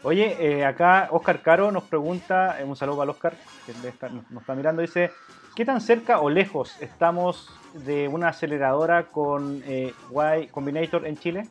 [0.05, 3.35] Oye, eh, acá Oscar Caro nos pregunta, eh, un saludo para Oscar,
[3.65, 5.12] que nos, está mirando, dice,
[5.55, 9.93] ¿qué tan cerca o lejos estamos de una aceleradora con eh,
[10.41, 11.49] Y Combinator en Chile?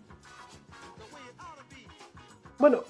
[2.57, 2.83] Bueno,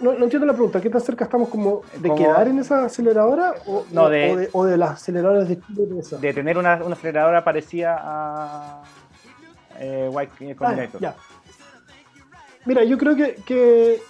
[0.00, 0.80] no, entiendo la pregunta.
[0.80, 4.76] ¿Qué tan cerca estamos como de quedar en esa aceleradora o, no, de, o, de,
[4.76, 5.86] las aceleradoras de Chile?
[6.20, 8.82] De, tener una, aceleradora parecida a
[9.78, 11.00] eh, Y ah, Combinator.
[11.00, 11.16] ya.
[12.64, 14.00] Mira, yo creo que, que,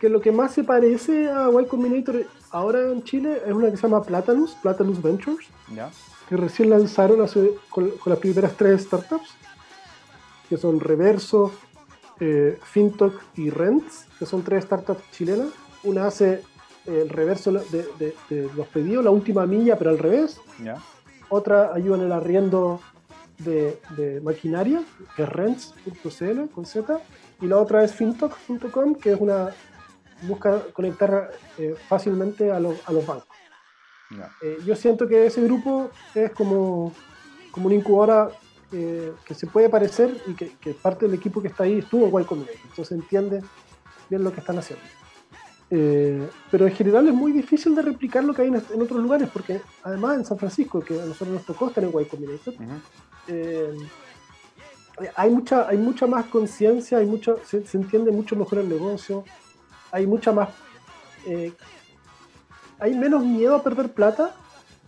[0.00, 3.76] que, lo que más se parece a Y Combinator ahora en Chile es una que
[3.76, 5.48] se llama Platanus, Platanus Ventures.
[5.74, 5.90] Ya
[6.28, 7.26] que recién lanzaron
[7.68, 9.30] con, las primeras tres startups,
[10.48, 11.52] que son Reverso,
[12.20, 15.48] eh, Fintoc y Rents, que son tres startups chilenas.
[15.82, 16.42] Una hace
[16.86, 18.14] el reverso de,
[18.56, 20.40] los pedidos, la última milla, pero al revés.
[21.28, 22.80] Otra ayuda en el arriendo
[23.38, 24.82] de, maquinaria,
[25.16, 27.00] que es rents.cl con Z.
[27.40, 29.50] Y la otra es fintoc.com, que es una
[30.22, 33.28] busca conectar eh, fácilmente a, los bancos.
[34.42, 36.92] Eh, yo siento que ese grupo es como,
[37.50, 38.30] como una incubadora
[38.72, 42.26] eh, que se puede parecer y que, parte del equipo que está ahí estuvo igual
[42.26, 42.60] con ellos.
[42.64, 43.42] Entonces entiende
[44.10, 44.84] bien lo que están haciendo.
[45.70, 49.28] Eh, pero en general es muy difícil de replicar lo que hay en, otros lugares,
[49.32, 52.54] porque además en San Francisco, que a nosotros nos tocó estar en Y Combinator,
[55.16, 59.24] hay, mucha, hay mucha más conciencia, hay se, entiende mucho mejor el negocio,
[59.94, 60.48] hay mucha más
[62.78, 64.34] hay menos miedo a perder plata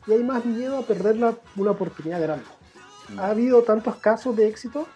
[0.07, 1.16] y hay más miedo a perder
[1.57, 2.45] una oportunidad grande.
[3.09, 3.19] Mm.
[3.19, 4.87] Ha habido tantos casos de éxito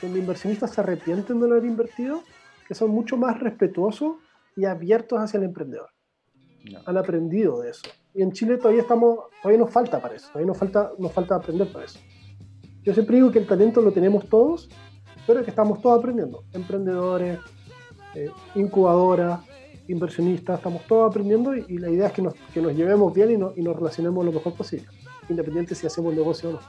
[0.00, 2.22] donde inversionistas se arrepienten de no haber invertido
[2.66, 4.16] que son mucho más respetuosos
[4.56, 5.90] y abiertos hacia el emprendedor.
[6.86, 7.82] Han aprendido de eso.
[8.14, 11.36] Y en Chile todavía estamos, todavía nos falta para eso, todavía nos falta, nos falta
[11.36, 11.98] aprender para eso.
[12.82, 14.68] Yo siempre digo que el talento lo tenemos todos,
[15.26, 16.44] pero que estamos todos aprendiendo.
[16.52, 17.38] Emprendedores,
[18.14, 19.40] eh, incubadoras,
[19.88, 23.60] inversionistas, estamos todos aprendiendo y, la idea es que nos, que nos llevemos bien y,
[23.60, 24.86] y, nos relacionemos lo mejor posible,
[25.28, 26.60] independiente si hacemos negocio o no.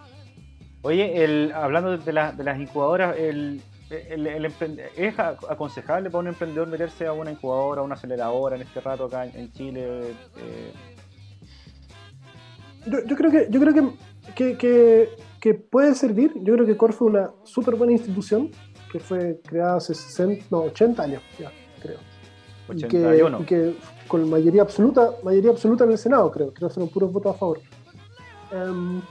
[0.82, 3.62] Oye, el, hablando de, de las incubadoras, el,
[4.98, 9.06] ¿es aconsejable para un emprendedor meterse a una incubadora, a una aceleradora en este rato
[9.06, 10.12] acá en, Chile?
[10.38, 10.74] Eh?
[12.86, 13.96] Yo, creo que yo creo
[14.36, 15.08] que,
[15.40, 16.34] que, puede servir.
[16.42, 18.52] Yo creo que Corfo es una súper buena institución
[18.94, 21.52] que fue creada hace 60, no, 80 años, ya,
[21.82, 21.98] creo.
[22.70, 23.42] 81.
[23.42, 23.76] Y que,
[24.08, 26.54] con mayoría absoluta, mayoría absoluta en el Senado, creo.
[26.54, 27.60] Creo que fueron puros votos a favor.
[28.52, 29.02] Em,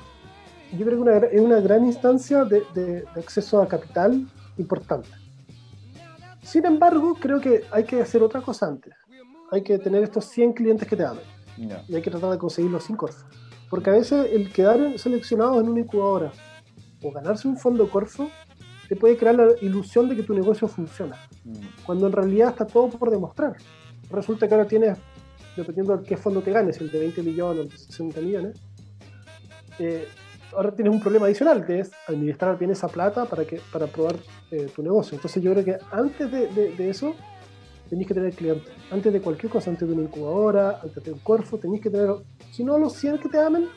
[0.79, 4.25] yo creo que es una gran instancia de, acceso a capital
[4.57, 5.09] importante.
[6.43, 8.95] Sin embargo, creo que hay que hacer otra cosa antes.
[9.51, 11.25] Hay que tener estos 100 clientes que te hablan.
[11.89, 13.27] Y hay que tratar de conseguirlos sin Corfo.
[13.69, 16.31] Porque a veces el quedar seleccionado en una incubadora
[17.03, 18.31] o ganarse un fondo Corfo
[18.93, 21.17] te puede crear la ilusión de que tu negocio funciona.
[21.45, 21.83] Mm.
[21.87, 23.57] Cuando en realidad está todo por demostrar.
[24.11, 24.99] Resulta que ahora tienes,
[25.57, 28.61] dependiendo de qué fondo te ganes, el de 20 millones o de 60 millones,
[29.79, 30.07] eh,
[30.55, 34.17] ahora tienes un problema adicional, que es administrar bien esa plata para, que, para probar
[34.51, 35.17] eh, tu negocio.
[35.17, 37.15] Entonces yo creo que antes de, eso
[37.89, 38.75] tenéis que tener clientes.
[38.91, 42.11] Antes de cualquier cosa, antes de una incubadora, antes de un corfo, tenéis que tener,
[42.51, 43.69] si no los 100 que te amen,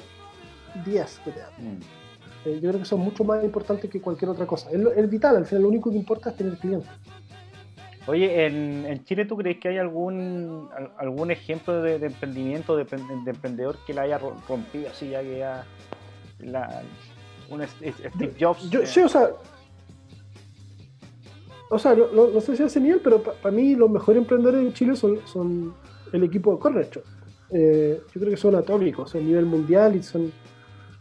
[0.83, 1.77] 10 que te amen.
[1.77, 2.04] Mm.
[2.45, 4.69] Eh, yo creo que son mucho más importantes que cualquier otra cosa.
[4.71, 6.89] Es, vital, al final lo único que importa es tener clientes.
[8.07, 13.77] Oye, ¿en, Chile tú crees que hay algún algún ejemplo de, emprendimiento, de, de, emprendedor
[13.87, 15.65] que la haya rompido así ya que ya
[16.39, 16.83] la,
[17.49, 18.69] un Steve Jobs.
[18.69, 19.29] Yo, sí, o sea,
[21.69, 24.95] o sea, no, sé si hace nivel, pero para mí los mejores emprendedores de Chile
[24.95, 25.73] son, son
[26.13, 27.03] el equipo de Cornershop.
[27.51, 30.31] Eh, yo creo que son atómicos, a nivel mundial y son,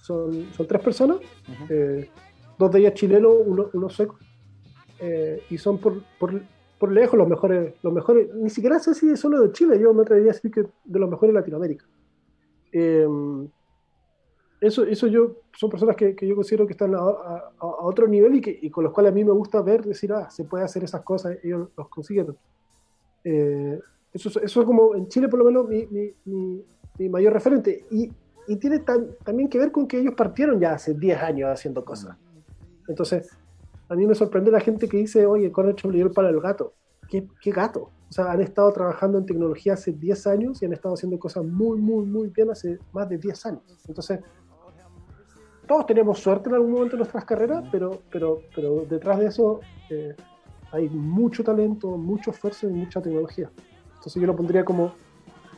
[0.05, 1.17] son, son tres personas,
[1.71, 2.11] eh,
[2.59, 4.19] dos de ellas chilenos, uno, uno sueco,
[5.01, 6.43] eh, y son por, por,
[6.79, 10.03] por, lejos los mejores, los mejores, ni siquiera sé si solo de Chile, yo me
[10.03, 11.87] atrevería a decir que de los mejores de Latinoamérica.
[12.71, 13.09] Eh,
[14.61, 18.35] eso, eso yo, son personas que, que yo considero que están a, a, otro nivel
[18.35, 20.65] y, que, y con los cuales a mí me gusta ver, decir, ah, se puede
[20.65, 22.37] hacer esas cosas, ellos los consiguen.
[23.25, 23.81] Eh,
[24.13, 26.63] eso, eso es como, en Chile por lo menos, mi, mi,
[26.99, 27.85] mi, mayor referente.
[27.91, 28.11] Y,
[28.47, 32.17] y tiene también que ver con que ellos partieron ya hace 10 años haciendo cosas.
[32.89, 33.31] Entonces,
[33.89, 36.75] a mí me sorprende la gente que dice, oye, hecho le para el gato.
[37.09, 37.91] ¿Qué, ¿Qué gato?
[38.09, 41.45] O sea, han estado trabajando en tecnología hace 10 años y han estado haciendo cosas
[41.45, 43.63] muy, muy, muy bien hace más de 10 años.
[43.89, 44.21] Entonces,
[45.67, 49.61] todos tenemos suerte en algún momento de nuestras carreras, pero, pero, pero detrás de eso
[49.91, 50.15] eh,
[50.73, 53.51] hay mucho talento, mucho esfuerzo y mucha tecnología.
[53.95, 54.95] Entonces yo lo pondría como,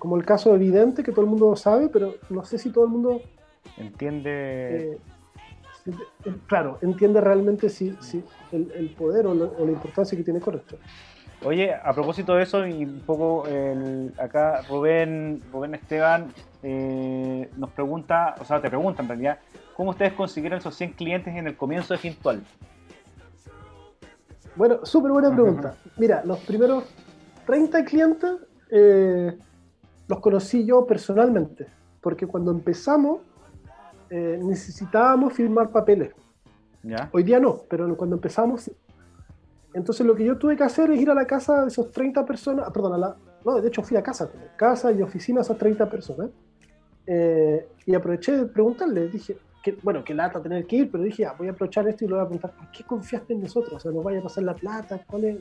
[0.06, 2.90] como el caso evidente que todo el mundo sabe, pero no sé si todo el
[2.90, 3.22] mundo
[3.76, 4.92] entiende.
[4.92, 4.98] Eh,
[6.46, 10.76] claro, entiende realmente si, si el, poder o la, importancia que tiene correcto.
[11.44, 17.70] Oye, a propósito de eso, y un poco el, acá Rubén, Rubén Esteban eh, nos
[17.70, 19.40] pregunta, o sea, te pregunta en realidad,
[19.76, 22.44] ¿Cómo ustedes consiguieron esos 100 clientes en el comienzo de Fintual?
[24.54, 25.74] Bueno, súper buena pregunta.
[25.96, 26.84] Mira, los primeros
[27.44, 28.30] 30 clientes
[28.70, 29.36] eh,
[30.08, 31.66] los conocí yo personalmente,
[32.00, 33.20] porque cuando empezamos
[34.10, 36.12] eh, necesitábamos firmar papeles.
[36.82, 37.10] ¿Ya?
[37.12, 38.70] Hoy día no, pero cuando empezamos
[39.74, 42.24] Entonces lo que yo tuve que hacer es ir a la casa de esos 30
[42.24, 45.58] personas, perdón, a la, no, de hecho fui a casa, casa y oficina a esas
[45.58, 46.30] 30 personas,
[47.06, 49.36] eh, y aproveché de preguntarles, dije,
[49.82, 52.24] bueno, que lata tener que ir, pero dije, voy a aprovechar esto y lo voy
[52.24, 53.74] a preguntar, ¿por qué confiaste en nosotros?
[53.74, 55.38] O sea, nos vaya a pasar la plata, ¿cuál es,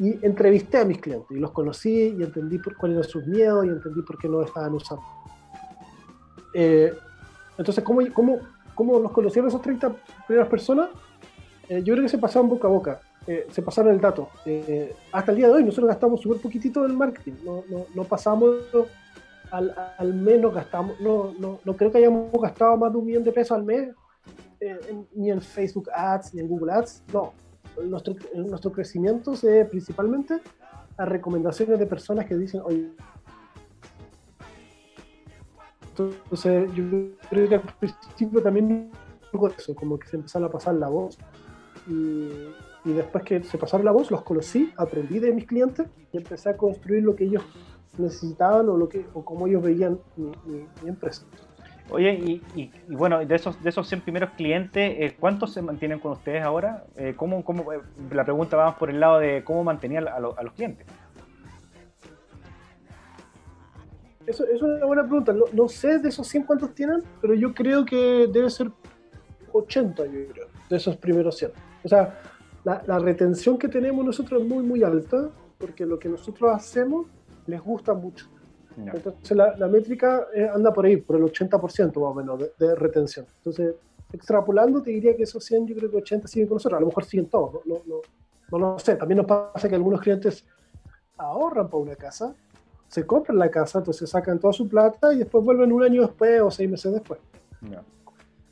[0.00, 3.66] Y entrevisté a mis clientes y los conocí y entendí por, cuáles eran sus miedos
[3.66, 5.02] y entendí por qué no estaban usando.
[6.54, 6.92] Eh,
[7.56, 8.38] entonces, ¿cómo, cómo,
[8.74, 9.94] ¿cómo los conocieron esas 30
[10.26, 10.90] primeras personas?
[11.68, 14.30] Eh, yo creo que se pasaron boca a boca, eh, se pasaron el dato.
[15.12, 18.56] hasta el día de hoy nosotros gastamos súper poquitito en marketing, no, no, no pasamos
[19.50, 23.24] al, al menos gastamos, no, no, no, creo que hayamos gastado más de un millón
[23.24, 23.94] de pesos al mes,
[25.14, 27.32] ni en Facebook Ads, ni en Google Ads, no.
[27.84, 30.40] Nuestro, nuestro crecimiento se debe principalmente
[30.96, 32.90] a recomendaciones de personas que dicen, oye,
[35.88, 36.84] entonces yo
[37.28, 38.90] creo que al principio también
[39.56, 41.18] eso, como que se empezaron a pasar la voz
[41.86, 42.28] y,
[42.84, 46.56] después que se pasaron la voz, los conocí, aprendí de mis clientes y empecé a
[46.56, 47.42] construir lo que ellos
[47.98, 51.26] necesitaban o, lo que, o cómo ellos veían mi, empresa.
[51.90, 55.98] Oye, y, y, bueno, de esos, de esos 100 primeros clientes, eh, ¿cuántos se mantienen
[55.98, 56.84] con ustedes ahora?
[56.96, 60.52] Eh, ¿cómo, cómo, eh, la pregunta va por el lado de cómo mantenían a, los
[60.54, 60.86] clientes.
[64.26, 65.34] Eso, es una buena pregunta.
[65.54, 68.70] No, sé de esos 100 cuántos tienen, pero yo creo que debe ser
[69.52, 71.52] 80, yo creo, de esos primeros 100.
[71.84, 72.20] O sea,
[72.64, 77.06] la retención que tenemos nosotros es muy, muy alta, porque lo que nosotros hacemos
[77.46, 78.26] les gusta mucho.
[78.86, 83.26] Entonces la, métrica eh, anda por ahí, por el 80% más o menos de, retención.
[83.38, 83.74] Entonces
[84.12, 86.78] extrapolando, te diría que esos 100, yo creo que 80 siguen con nosotros.
[86.78, 88.00] A lo mejor siguen todos, no, no,
[88.50, 88.96] no, lo sé.
[88.96, 90.44] También nos pasa que algunos clientes
[91.16, 92.34] ahorran para una casa,
[92.88, 96.40] se compran la casa, entonces sacan toda su plata y después vuelven un año después
[96.40, 97.20] o seis meses después.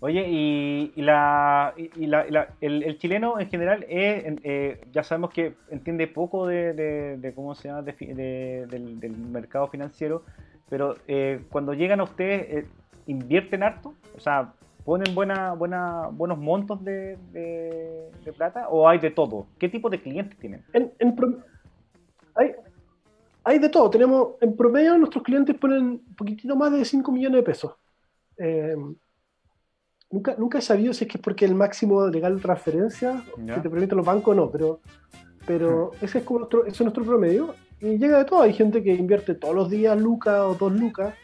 [0.00, 6.46] Oye, y, la, y la, el, chileno en general eh, ya sabemos que entiende poco
[6.46, 10.22] de, cómo se llama del, mercado financiero,
[10.68, 12.68] pero eh, cuando llegan a ustedes, eh,
[13.06, 13.94] ¿invierten harto?
[14.14, 14.52] O sea,
[14.84, 17.16] ¿ponen buena, buena, buenos montos de,
[18.36, 19.46] plata o hay de todo?
[19.58, 20.62] ¿Qué tipo de clientes tienen?
[20.74, 20.92] En,
[22.34, 22.52] hay,
[23.44, 23.88] hay de todo.
[23.88, 27.72] Tenemos, en promedio, nuestros clientes ponen un poquitito más de 5 millones de pesos.
[30.10, 33.60] Nunca, nunca he sabido si es que es porque el máximo legal de transferencia que
[33.60, 34.80] te permiten los bancos o no, pero,
[35.46, 37.54] pero ese es como nuestro, ese es nuestro promedio.
[37.80, 38.42] Y llega de todo.
[38.42, 41.14] Hay gente que invierte todos los días lucas o dos lucas.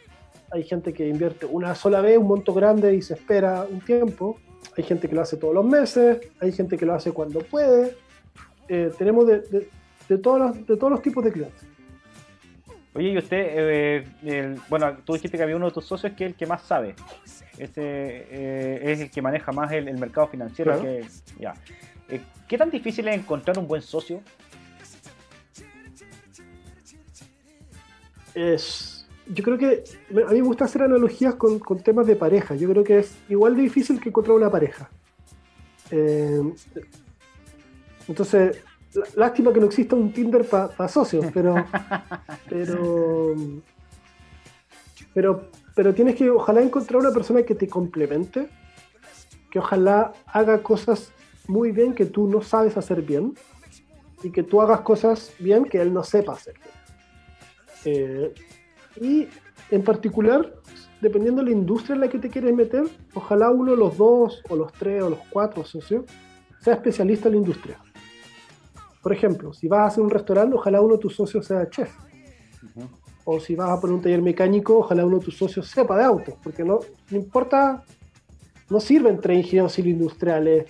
[0.50, 4.36] Hay gente que invierte una sola vez un monto grande y se espera un tiempo.
[4.76, 6.20] Hay gente que lo hace todos los meses.
[6.40, 7.96] Hay gente que lo hace cuando puede.
[8.68, 9.68] Eh, tenemos de, de,
[10.08, 11.71] de, todos los, de todos los tipos de clientes.
[12.94, 16.32] Oye, y usted, eh, bueno, tú dijiste que había uno de tus socios que es
[16.32, 16.94] el que más sabe.
[17.56, 20.78] Ese eh, es el que maneja más el, mercado financiero.
[20.80, 21.06] Que,
[21.38, 21.54] ya.
[22.08, 24.20] Eh, ¿Qué tan difícil es encontrar un buen socio?
[28.34, 32.54] Es, yo creo que a mí me gusta hacer analogías con, temas de pareja.
[32.56, 34.90] Yo creo que es igual de difícil que encontrar una pareja.
[38.06, 38.62] entonces,
[39.16, 41.54] Lástima que no exista un Tinder para socios, pero,
[42.48, 43.34] pero,
[45.14, 48.48] pero, pero tienes que ojalá encontrar una persona que te complemente,
[49.50, 51.12] que ojalá haga cosas
[51.46, 53.34] muy bien que tú no sabes hacer bien
[54.22, 56.74] y que tú hagas cosas bien que él no sepa hacer bien.
[57.84, 58.34] Eh,
[59.00, 59.28] y
[59.70, 60.54] en particular,
[61.00, 64.42] dependiendo de la industria en la que te quieres meter, ojalá uno de los dos
[64.48, 66.04] o los tres o los cuatro socios
[66.60, 67.78] sea especialista en la industria.
[69.02, 71.92] Por ejemplo, si vas a hacer un restaurante, ojalá uno de tus socios sea chef.
[73.24, 76.04] O si vas a poner un taller mecánico, ojalá uno de tus socios sepa de
[76.04, 77.84] autos, porque no, no importa,
[78.70, 80.66] no sirven tres ingenieros civil industriales,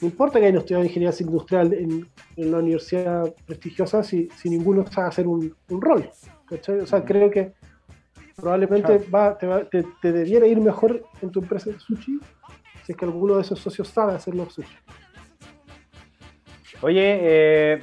[0.00, 4.86] no importa que hayan estudiado ingeniería industrial en, en, una universidad prestigiosa si, si ninguno
[4.86, 6.08] sabe hacer un, un rol.
[6.50, 7.52] O sea, creo que
[8.34, 12.18] probablemente va, te, te, debiera ir mejor en tu empresa de sushi
[12.84, 14.74] si es que alguno de esos socios sabe hacer los sushi.
[16.82, 17.82] Oye, eh,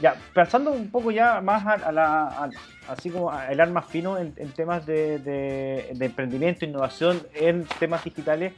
[0.00, 2.50] ya, pensando un poco ya más a, la,
[2.88, 8.52] así como el ar más fino en, temas de, emprendimiento, innovación, en temas digitales,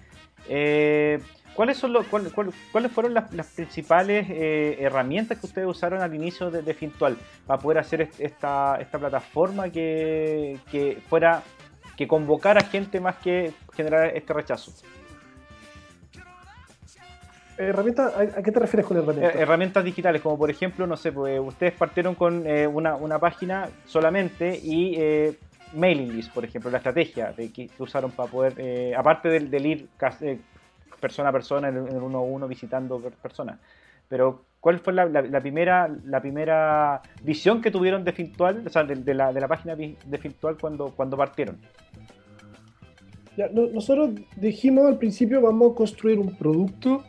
[0.48, 1.18] eh,
[1.54, 6.74] ¿cuáles, son los, ¿cuáles fueron las, principales eh, herramientas que ustedes usaron al inicio de,
[6.74, 7.16] Fintual
[7.46, 11.42] para poder hacer esta, esta plataforma que, que fuera
[11.96, 14.72] que convocara gente más que generar este rechazo?
[17.68, 19.34] Herramientas, ¿a qué te refieres con herramientas?
[19.34, 23.68] Eh, herramientas digitales, como por ejemplo, no sé, pues ustedes partieron con eh, una, página
[23.84, 25.38] solamente y eh,
[25.74, 29.88] mailing list, por ejemplo, la estrategia de que, usaron para poder, aparte del, ir
[31.00, 33.58] persona a persona, en, el uno a uno, visitando personas.
[34.08, 35.06] Pero, ¿cuál fue la,
[35.40, 39.76] primera, la primera visión que tuvieron de Fintual, o sea, de, la, de la página
[39.76, 41.58] de Fintual cuando, cuando partieron?
[43.52, 47.04] nosotros dijimos al principio vamos a construir un producto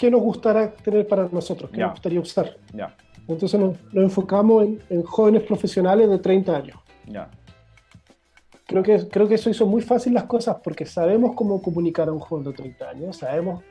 [0.00, 2.56] qué nos gustaría tener para nosotros, qué nos gustaría usar.
[3.28, 6.78] Entonces nos, enfocamos en, jóvenes profesionales de 30 años.
[8.66, 12.12] Creo, que, creo que eso hizo muy fácil las cosas porque sabemos cómo comunicar a
[12.12, 13.62] un joven de 30 años, sabemos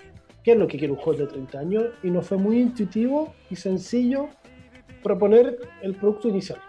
[0.43, 3.33] qué es lo que quiere un joven de 30 años y nos fue muy intuitivo
[3.49, 4.27] y sencillo
[5.01, 6.59] proponer el producto inicial.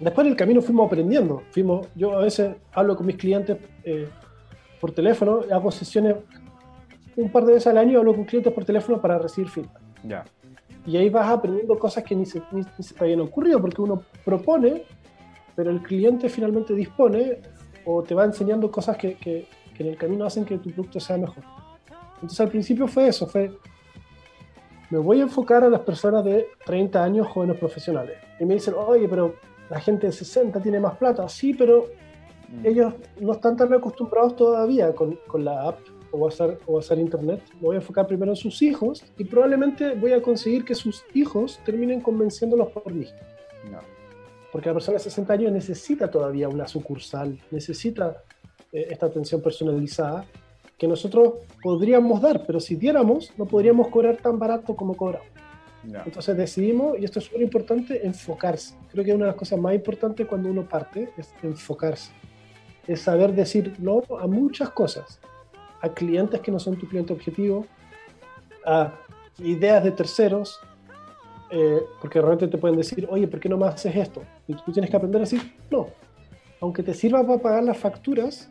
[0.00, 1.44] Después en el camino fuimos aprendiendo.
[1.52, 4.08] Fuimos, yo a veces hablo con mis clientes eh,
[4.80, 6.16] por teléfono, hago sesiones
[7.16, 9.80] un par de veces al año hablo con clientes por teléfono para recibir feedback.
[10.02, 10.24] Ya.
[10.86, 14.02] Y ahí vas aprendiendo cosas que ni se, ni, se te habían ocurrido, porque uno
[14.24, 14.84] propone,
[15.56, 17.38] pero el cliente finalmente dispone
[17.84, 19.46] o te va enseñando cosas que, que,
[19.78, 21.42] en el camino hacen que tu producto sea mejor.
[22.14, 23.50] Entonces al principio fue eso, fue,
[24.90, 28.16] me voy a enfocar a las personas de 30 años jóvenes profesionales.
[28.38, 29.34] Y me dicen, oye, pero
[29.70, 31.28] la gente de 60 tiene más plata.
[31.28, 31.86] Sí, pero
[32.48, 32.66] mm.
[32.66, 35.78] ellos no están tan acostumbrados todavía con, con la app
[36.14, 39.94] o usar, o usar Internet, me voy a enfocar primero en sus hijos y probablemente
[39.94, 43.06] voy a conseguir que sus hijos terminen convenciéndolos por mí.
[44.52, 48.22] Porque la persona de 60 años necesita todavía una sucursal, necesita
[48.72, 50.24] eh, esta atención personalizada
[50.78, 55.26] que nosotros podríamos dar, pero si diéramos, no podríamos cobrar tan barato como cobramos.
[56.06, 58.74] Entonces decidimos, y esto es súper importante, enfocarse.
[58.90, 62.10] Creo que una de las cosas más importantes cuando uno parte es enfocarse.
[62.86, 65.20] Es saber decir no a muchas cosas
[65.84, 67.66] a clientes que no son tu cliente objetivo,
[68.64, 68.94] a
[69.38, 70.58] ideas de terceros,
[71.50, 74.22] eh, porque realmente te pueden decir, oye, ¿por qué no más haces esto?
[74.48, 75.88] Y tú tienes que aprender a decir, no.
[76.60, 78.50] Aunque te sirva para pagar las facturas,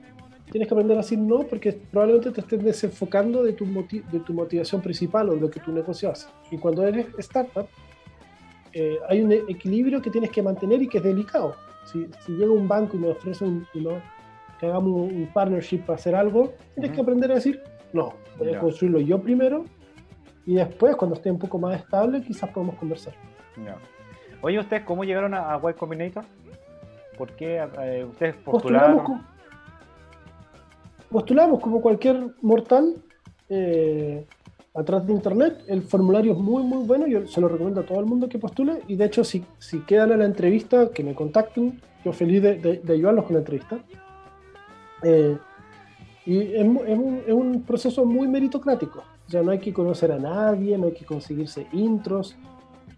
[0.52, 4.34] tienes que aprender a decir no porque probablemente te estés desenfocando de tu, de tu
[4.34, 6.28] motivación principal o de lo que tu negocio hace.
[6.52, 7.68] Y cuando eres startup,
[8.74, 11.56] eh, hay un equilibrio que tienes que mantener y que es delicado.
[11.86, 13.68] Si, llega un banco y me ofrece un,
[14.64, 17.62] que hagamos un partnership para hacer algo, tienes que aprender a decir,
[17.92, 19.66] no, voy a construirlo yo primero
[20.46, 23.14] y después, cuando esté un poco más estable, quizás podemos conversar.
[24.42, 26.26] Oye, ¿ustedes cómo llegaron a, Y Combinator?
[27.18, 29.24] ¿Por qué eh, ustedes postularon?
[31.10, 32.96] Postulamos, como cualquier mortal
[33.48, 34.26] eh,
[34.74, 35.64] atrás de internet.
[35.68, 37.06] El formulario es muy, muy bueno.
[37.08, 38.82] Yo se lo recomiendo a todo el mundo que postule.
[38.88, 41.80] Y de hecho, si, si quedan a la entrevista, que me contacten.
[42.04, 43.80] Yo feliz de, ayudarlos con la entrevista.
[45.04, 45.38] Eh,
[46.26, 49.04] y es, un, es un proceso muy meritocrático.
[49.28, 52.36] O sea, no hay que conocer a nadie, no hay que conseguirse intros.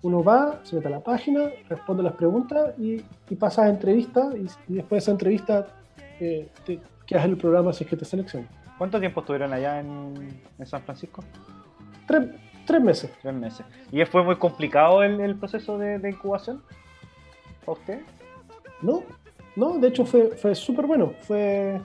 [0.02, 4.30] Uno va, se mete a la página, responde las preguntas y, y pasa a entrevista
[4.36, 5.68] y, después de esa entrevista
[6.20, 8.48] eh, te quedas en el programa si es que te seleccionan.
[8.78, 11.24] ¿Cuánto tiempo estuvieron allá en, San Francisco?
[12.06, 13.12] Tres, meses.
[13.22, 13.66] Tres meses.
[13.92, 16.62] ¿Y fue muy complicado el, proceso de, incubación
[17.66, 18.02] para usted?
[18.82, 19.04] No,
[19.56, 21.14] no, de hecho fue, fue súper bueno.
[21.22, 21.80] Fue,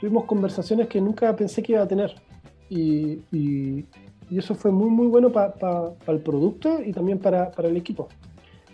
[0.00, 2.14] tuvimos conversaciones que nunca pensé que iba a tener
[2.70, 3.84] y,
[4.30, 8.08] eso fue muy, muy bueno para el producto y también para, el equipo.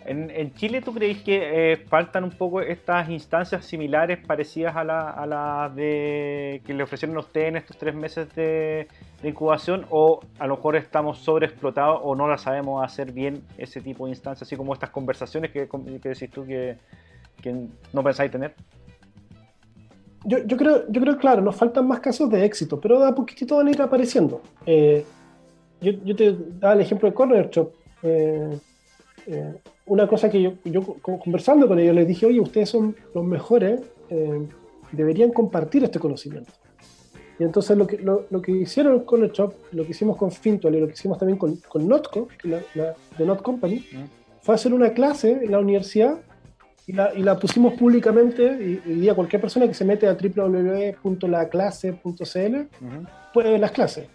[0.05, 5.27] En, Chile, ¿tú crees que eh, faltan un poco estas instancias similares, parecidas a las
[5.27, 8.87] la de que le ofrecieron a usted en estos tres meses de,
[9.23, 9.85] incubación?
[9.89, 14.11] ¿O a lo mejor estamos sobreexplotados o no la sabemos hacer bien ese tipo de
[14.11, 16.77] instancias, así como estas conversaciones que, que decís tú que,
[17.41, 18.53] que no pensáis tener?
[20.25, 23.57] Yo, yo, creo, yo creo, claro, nos faltan más casos de éxito, pero a poquitito
[23.57, 24.41] van a ir apareciendo.
[24.65, 25.05] Eh,
[25.81, 27.71] yo, yo, te daba el ejemplo de Corner Shop.
[28.03, 28.59] Eh,
[29.27, 29.53] eh,
[29.85, 33.81] una cosa que yo, yo, conversando con ellos, les dije, oye, ustedes son los mejores,
[34.91, 36.51] deberían compartir este conocimiento.
[37.39, 40.31] Y entonces lo que, lo, lo que hicieron con Corner Shop, lo que hicimos con
[40.31, 43.85] Fintual y lo que hicimos también con, con Notco, la, la, de Not Company,
[44.41, 46.19] fue hacer una clase en la universidad
[46.87, 52.55] y la, pusimos públicamente y, y, a cualquier persona que se mete a www.laclase.cl
[53.33, 54.07] puede ver las clases.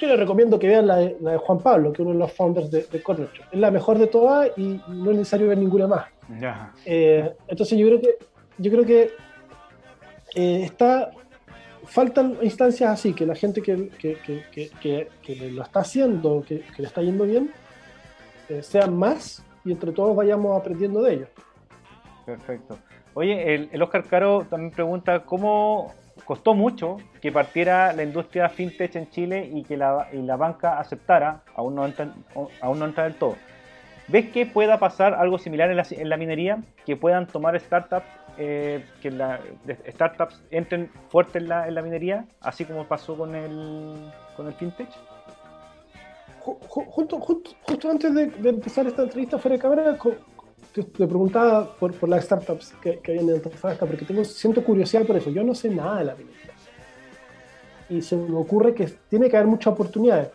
[0.00, 2.70] Yo le recomiendo que vean la de, Juan Pablo, que es uno de los founders
[2.70, 3.02] de, de
[3.50, 6.06] Es la mejor de todas y no es necesario ver ninguna más.
[6.84, 8.18] Eh, entonces yo creo que,
[8.58, 9.10] yo creo que
[10.34, 11.10] eh, está,
[11.86, 17.24] faltan instancias así, que la gente que, que, lo está haciendo, que, le está yendo
[17.24, 17.50] bien,
[18.48, 21.28] eh, sean más y entre todos vayamos aprendiendo de ellos.
[22.26, 22.76] Perfecto.
[23.14, 29.08] Oye, el, Oscar Caro también pregunta cómo costó mucho que partiera la industria fintech en
[29.10, 32.12] Chile y que la, y la banca aceptara, aún no, entra,
[32.60, 33.36] aún no entra del todo.
[34.08, 36.58] ¿Ves que pueda pasar algo similar en la, en la minería?
[36.84, 38.06] Que puedan tomar startups,
[38.38, 39.40] eh, que la,
[39.88, 44.54] startups entren fuerte en la, en la minería, así como pasó con el, con el
[44.54, 44.88] fintech?
[46.40, 49.98] Justo, antes de, empezar esta entrevista fuera de cámara,
[50.84, 55.06] te, preguntaba por, por, las startups que, que hay en Antofagasta, porque tengo, siento curiosidad
[55.06, 55.30] por eso.
[55.30, 56.52] Yo no sé nada de la minería.
[57.88, 60.28] Y se me ocurre que tiene que haber muchas oportunidades.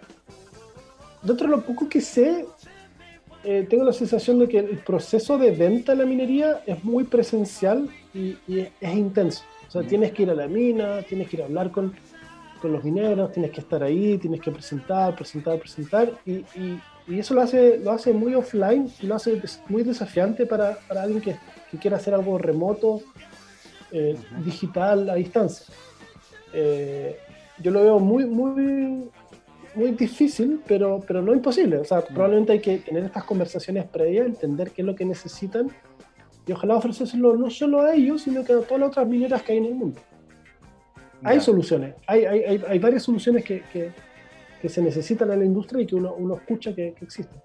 [1.22, 2.46] Dentro de lo poco que sé,
[3.44, 7.04] eh, tengo la sensación de que el proceso de venta de la minería es muy
[7.04, 9.44] presencial y, es intenso.
[9.68, 11.94] O sea, tienes que ir a la mina, tienes que ir a hablar con,
[12.62, 16.12] con los mineros, tienes que estar ahí, tienes que presentar, presentar, presentar.
[16.26, 20.78] Y, y eso lo hace, lo hace muy offline y lo hace muy desafiante para,
[20.88, 21.36] para alguien que,
[21.70, 23.02] que, quiera hacer algo remoto,
[23.92, 25.74] eh, digital, a distancia.
[26.54, 27.18] Eh,
[27.60, 29.10] yo lo veo muy, muy,
[29.76, 31.78] muy difícil, pero, pero no imposible.
[31.78, 35.70] O sea, probablemente hay que tener estas conversaciones previas, entender qué es lo que necesitan
[36.48, 39.54] y ojalá ofrecérselo no solo a ellos, sino que a todas las otras mineras que
[39.54, 40.02] hay en el mundo.
[41.24, 43.92] Hay soluciones, hay, hay, hay, hay varias soluciones que, que
[44.62, 47.42] que se necesitan en la industria y que uno, uno escucha que, existen.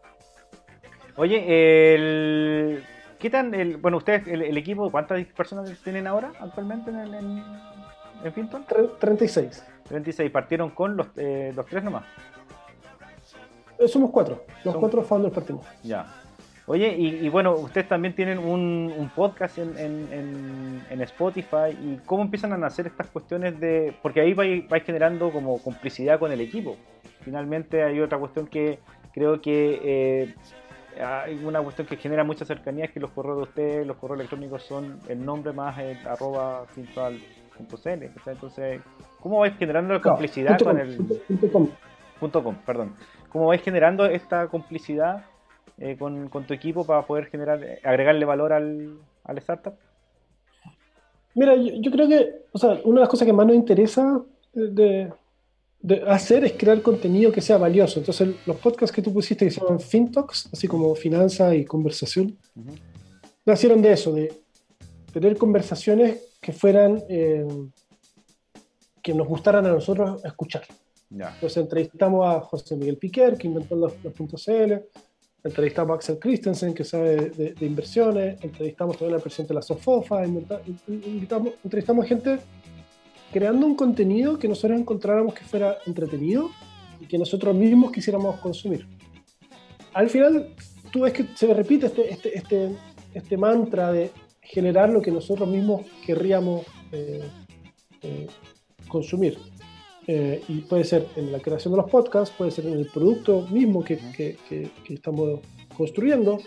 [1.17, 2.85] Oye, el,
[3.19, 7.43] ¿qué tan, el, bueno, ustedes, el, equipo, ¿cuántas personas tienen ahora actualmente en, en,
[8.23, 8.67] en Finton?
[8.99, 9.65] 36.
[9.89, 12.05] 36, partieron con los, eh, los tres nomás.
[13.79, 15.67] Eh, somos cuatro, los cuatro founders partimos.
[15.83, 16.07] Ya.
[16.69, 22.57] Oye, y, bueno, ustedes también tienen un, podcast en, en, Spotify y cómo empiezan a
[22.59, 23.95] nacer estas cuestiones de...
[24.03, 26.77] Porque ahí vais, vais generando como complicidad con el equipo.
[27.21, 28.81] Finalmente hay otra cuestión que
[29.13, 30.35] creo que eh,
[31.01, 34.19] hay una cuestión que genera mucha cercanía, es que los correos de ustedes, los correos
[34.19, 36.67] electrónicos son el nombre más el arroba
[37.57, 38.81] Entonces,
[39.21, 40.97] ¿Cómo vais generando la complicidad con el...
[42.19, 42.57] Punto com.
[42.67, 42.97] perdón.
[43.29, 45.25] ¿Cómo vais generando esta complicidad
[45.79, 49.75] eh, con, tu equipo para poder generar, agregarle valor al, al startup?
[51.37, 54.23] Mira, yo, creo que, o sea, una de las cosas que más nos interesa
[54.55, 55.13] de,
[56.09, 57.99] hacer es crear contenido que sea valioso.
[58.01, 62.39] Entonces, los podcasts que tú pusiste que se llaman FinTalks, así como finanza y conversación,
[63.45, 64.33] nacieron de eso, de
[65.13, 67.47] tener conversaciones que fueran, eh,
[69.03, 70.63] que nos gustaran a nosotros escuchar.
[71.11, 74.83] Entonces, entrevistamos a José Miguel Piquer, que inventó los, los .cl,
[75.47, 80.25] entrevistamos a Axel Christensen, que sabe de, inversiones, entrevistamos también al presidente de la Sofofa,
[80.27, 82.39] invitamos, entrevistamos gente
[83.33, 86.51] creando un contenido que nosotros encontráramos que fuera entretenido
[87.01, 88.87] y que nosotros mismos quisiéramos consumir.
[89.93, 90.55] Al final,
[90.91, 92.77] tú ves que se repite este, este, este,
[93.15, 97.29] este mantra de generar lo que nosotros mismos querríamos eh,
[98.03, 98.27] eh,
[98.89, 99.39] consumir.
[100.09, 103.43] Eh, y puede ser en la creación de los podcasts, puede ser en el producto
[103.51, 105.41] mismo que, que, que, estamos
[105.77, 106.39] construyendo,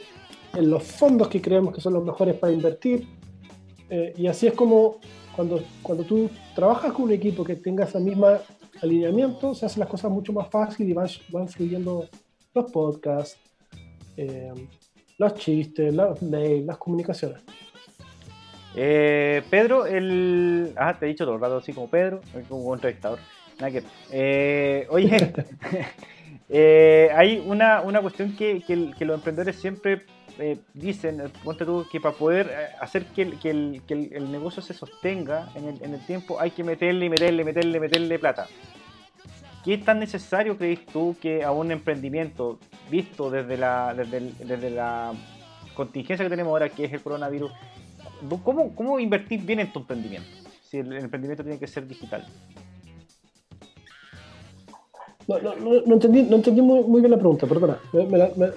[0.53, 3.05] en los fondos que creemos que son los mejores para invertir.
[3.89, 4.99] Eh, y así es como
[5.35, 8.27] cuando, cuando tú trabajas con un equipo que tenga ese mismo
[8.81, 12.07] alineamiento, se hacen las cosas mucho más fácil y van, van fluyendo
[12.53, 13.37] los podcasts,
[14.15, 14.53] eh,
[15.17, 17.41] los chistes, los mails, las comunicaciones.
[18.73, 20.71] Pedro, el.
[20.77, 23.19] Ah, te he dicho todo el rato así como Pedro, como entrevistador.
[24.11, 25.33] Eh, oye,
[26.49, 30.03] eh, hay una, una cuestión que, que, los emprendedores siempre
[30.37, 35.49] eh, dicen, ponte tú, que para poder hacer que, el, que el, negocio se sostenga
[35.55, 38.47] en el, en el tiempo hay que meterle, meterle, meterle, meterle plata.
[39.65, 44.69] ¿Qué es tan necesario crees tú que a un emprendimiento visto desde la, desde, desde
[44.69, 45.11] la
[45.75, 47.51] contingencia que tenemos ahora, que es el coronavirus,
[48.43, 50.29] ¿cómo, cómo invertir bien en tu emprendimiento?
[50.61, 52.25] Si el emprendimiento tiene que ser digital.
[55.29, 57.77] No, no, no, entendí, no entendí muy, bien la pregunta, perdona.
[57.93, 58.51] Me.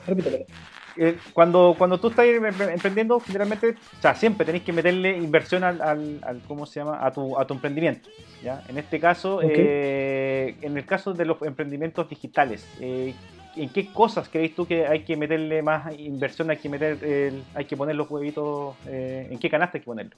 [0.96, 5.82] Eh, cuando, cuando tú estás emprendiendo, generalmente, o sea, siempre tenéis que meterle inversión al,
[6.22, 7.04] al, ¿cómo se llama?
[7.04, 8.08] A tu, a tu emprendimiento.
[8.42, 8.64] ¿ya?
[8.68, 13.14] En este caso, eh, en el caso de los emprendimientos digitales, eh,
[13.54, 17.64] ¿en qué cosas creéis tú que hay que meterle más inversión, hay que meter, hay
[17.66, 20.16] que poner los huevitos, en qué canasta hay que ponerlo?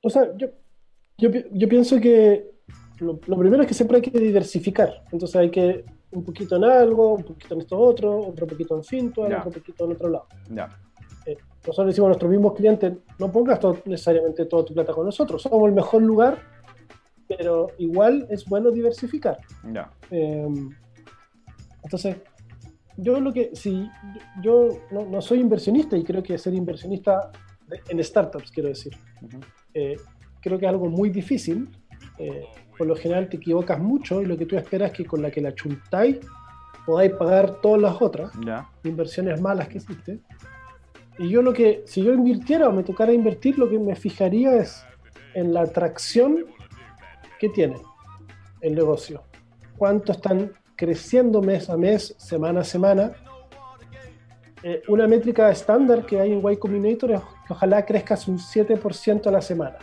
[0.00, 0.46] O sea, yo,
[1.18, 2.51] yo, yo pienso que
[2.98, 5.04] lo, primero es que siempre hay que diversificar.
[5.10, 8.84] Entonces hay que un poquito en algo, un poquito en esto otro, otro poquito en
[8.84, 10.26] Finto, otro poquito en otro lado.
[11.26, 11.36] Eh,
[11.66, 15.68] nosotros decimos a nuestros mismos clientes, no pongas necesariamente toda tu plata con nosotros, somos
[15.68, 16.38] el mejor lugar,
[17.26, 19.38] pero igual es bueno diversificar.
[20.10, 20.70] Em,
[21.82, 22.16] entonces,
[22.96, 23.88] yo lo que, si
[24.42, 27.30] yo no, soy inversionista y creo que ser inversionista
[27.88, 28.92] en startups, quiero decir,
[29.72, 29.96] eh,
[30.40, 31.70] creo que es algo muy difícil.
[32.18, 32.44] Eh,
[32.76, 35.30] por lo general te equivocas mucho y lo que tú esperas es que con la
[35.30, 36.18] que la chuntáis
[36.86, 38.32] podáis pagar todas las otras
[38.84, 40.20] inversiones malas que hiciste.
[41.18, 44.56] Y yo lo que, si yo invirtiera o me tocara invertir, lo que me fijaría
[44.56, 44.84] es
[45.34, 46.46] en la atracción
[47.38, 47.76] que tiene
[48.60, 49.22] el negocio.
[49.76, 53.12] Cuánto están creciendo mes a mes, semana a semana.
[54.62, 59.26] Eh, una métrica estándar que hay en Y Combinator es que ojalá crezcas un 7%
[59.26, 59.76] a la semana.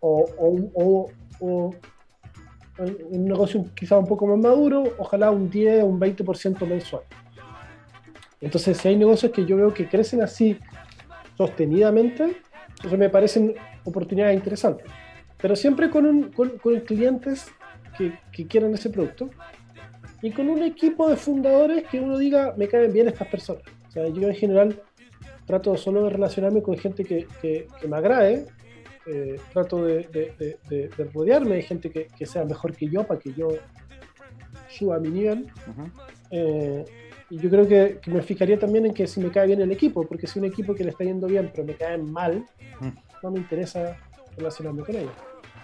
[0.00, 1.10] O, o, o
[1.40, 1.74] un
[3.10, 7.02] negocio quizá un poco más maduro, ojalá un 10 o un 20% mensual.
[8.40, 10.58] Entonces, si hay negocios que yo veo que crecen así
[11.36, 12.36] sostenidamente,
[12.98, 13.54] me parecen
[13.84, 14.86] oportunidades interesantes.
[15.40, 17.46] Pero siempre con, con, clientes
[17.96, 19.30] que, que, quieran ese producto
[20.22, 23.62] y con un equipo de fundadores que uno diga, me caen bien estas personas.
[23.88, 24.82] O sea, yo en general
[25.46, 28.46] trato solo de relacionarme con gente que, que me agrade
[29.06, 30.58] eh, trato de,
[31.12, 33.48] rodearme de gente que, sea mejor que yo para que yo
[34.68, 35.46] suba mi nivel.
[36.30, 36.84] Eh,
[37.30, 40.06] y yo creo que, me fijaría también en que si me cae bien el equipo,
[40.06, 42.44] porque si un equipo que le está yendo bien pero me cae mal,
[43.22, 43.96] no me interesa
[44.36, 45.12] relacionarme con ellos.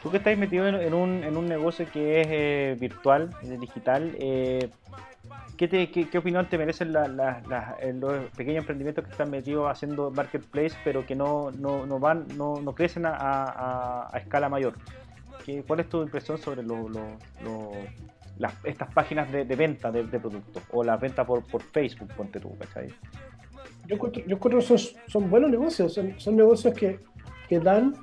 [0.02, 3.30] Tú que estás metido en, un, en un, negocio que es eh, virtual,
[3.60, 4.16] digital,
[5.68, 11.50] ¿Qué, opinión te merecen los pequeños emprendimientos que están metidos haciendo marketplace, pero que no,
[12.00, 14.72] van, no, crecen a, escala mayor?
[15.44, 16.62] ¿Qué, ¿Cuál es tu impresión sobre
[18.64, 22.56] estas páginas de, venta de, productos o las ventas por, Facebook, ponte tú,
[23.86, 26.98] Yo encuentro, que son, son buenos negocios, son, negocios que,
[27.60, 27.94] dan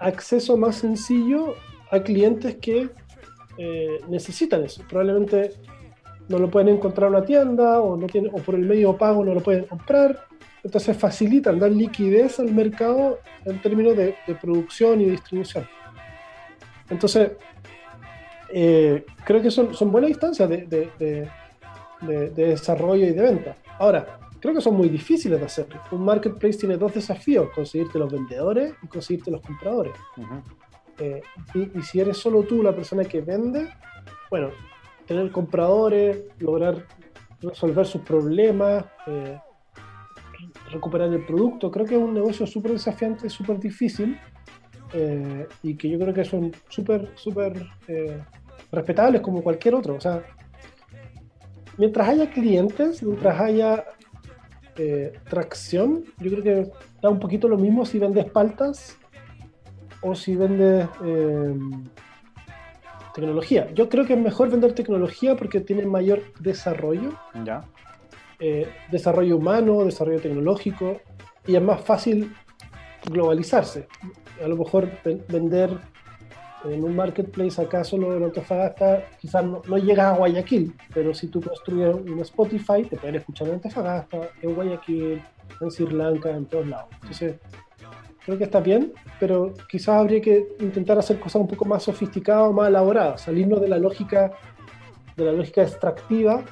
[0.00, 1.54] acceso más sencillo
[1.92, 2.88] a clientes que
[3.58, 4.82] eh, necesitan eso.
[4.88, 5.52] Probablemente
[6.30, 9.24] no lo pueden encontrar en una tienda o, no tiene, o por el medio pago
[9.24, 10.26] no lo pueden comprar.
[10.62, 15.66] entonces facilitan, dan liquidez al mercado en términos de, producción y distribución.
[16.88, 17.32] Entonces,
[18.52, 23.56] eh, creo que son, son buenas instancias de, de, desarrollo y de venta.
[23.78, 25.66] Ahora, creo que son muy difíciles de hacer.
[25.90, 29.94] Un marketplace tiene dos desafíos, conseguirte los vendedores y conseguirte los compradores.
[30.98, 31.22] Eh,
[31.54, 33.68] y, si eres solo tú la persona que vende,
[34.30, 34.50] bueno,
[35.10, 36.86] tener compradores, lograr
[37.42, 39.40] resolver sus problemas, eh,
[40.70, 44.16] recuperar el producto, creo que es un negocio súper desafiante, súper difícil
[44.92, 47.66] eh, y que yo creo que son súper, súper
[48.70, 49.96] respetables como cualquier otro.
[49.96, 50.22] O sea,
[51.76, 53.84] mientras haya clientes, mientras haya
[55.28, 58.96] tracción, yo creo que da un poquito lo mismo si vendes paltas
[60.02, 61.58] o si vendes eh,
[63.14, 63.70] tecnología.
[63.74, 67.12] Yo creo que es mejor vender tecnología porque tiene mayor desarrollo.
[67.44, 67.64] Ya.
[68.38, 71.00] Eh, desarrollo humano, desarrollo tecnológico,
[71.46, 72.34] y es más fácil
[73.04, 73.86] globalizarse.
[74.42, 74.88] A lo mejor
[75.28, 75.78] vender
[76.64, 81.28] en un marketplace acá solo en Antofagasta, quizás no, no, llegas a Guayaquil, pero si
[81.28, 85.22] tú construyes un Spotify, te pueden escuchar en Antofagasta, en Guayaquil,
[85.60, 86.88] en Sri Lanka, en todos lados.
[86.94, 87.36] Entonces,
[88.30, 92.52] creo que está bien, pero quizás habría que intentar hacer cosas un poco más sofisticadas,
[92.52, 94.30] más elaboradas, salirnos de la lógica
[95.16, 96.44] de la lógica extractiva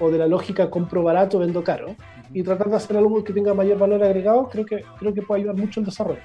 [0.00, 1.94] o de la lógica compro barato, vendo caro,
[2.32, 5.42] y tratar de hacer algo que tenga mayor valor agregado, creo que, creo que puede
[5.42, 6.22] ayudar mucho el desarrollo.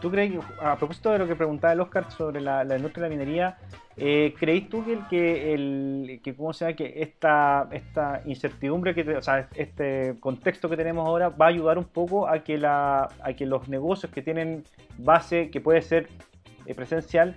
[0.00, 3.16] ¿Tú crees a propósito de lo que preguntaba el Oscar sobre la, industria de la
[3.16, 3.58] minería,
[3.96, 9.16] eh, ¿creéis tú que, el, que, el, que, ¿cómo se que esta, esta incertidumbre, que
[9.16, 13.08] o sea, este contexto que tenemos ahora va a ayudar un poco a que, la,
[13.22, 14.62] a que los negocios que tienen
[14.98, 16.08] base, que puede ser
[16.66, 17.34] eh, presencial,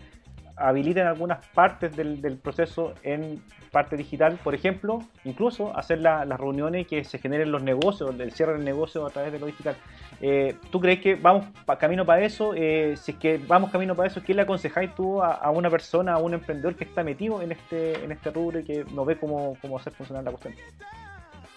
[0.55, 3.41] habiliten algunas partes del, del, proceso en
[3.71, 8.53] parte digital, por ejemplo, incluso hacer las reuniones que se generen los negocios, el cierre
[8.53, 9.75] del negocio a través de lo digital.
[10.19, 11.47] Eh, ¿Tú crees que vamos
[11.79, 12.53] camino para eso?
[12.55, 16.13] Eh, si es que vamos camino para eso, ¿qué le aconsejáis tú a, una persona,
[16.13, 19.17] a un emprendedor que está metido en este, en este rubro y que no ve
[19.17, 20.53] cómo, cómo hacer funcionar la cuestión?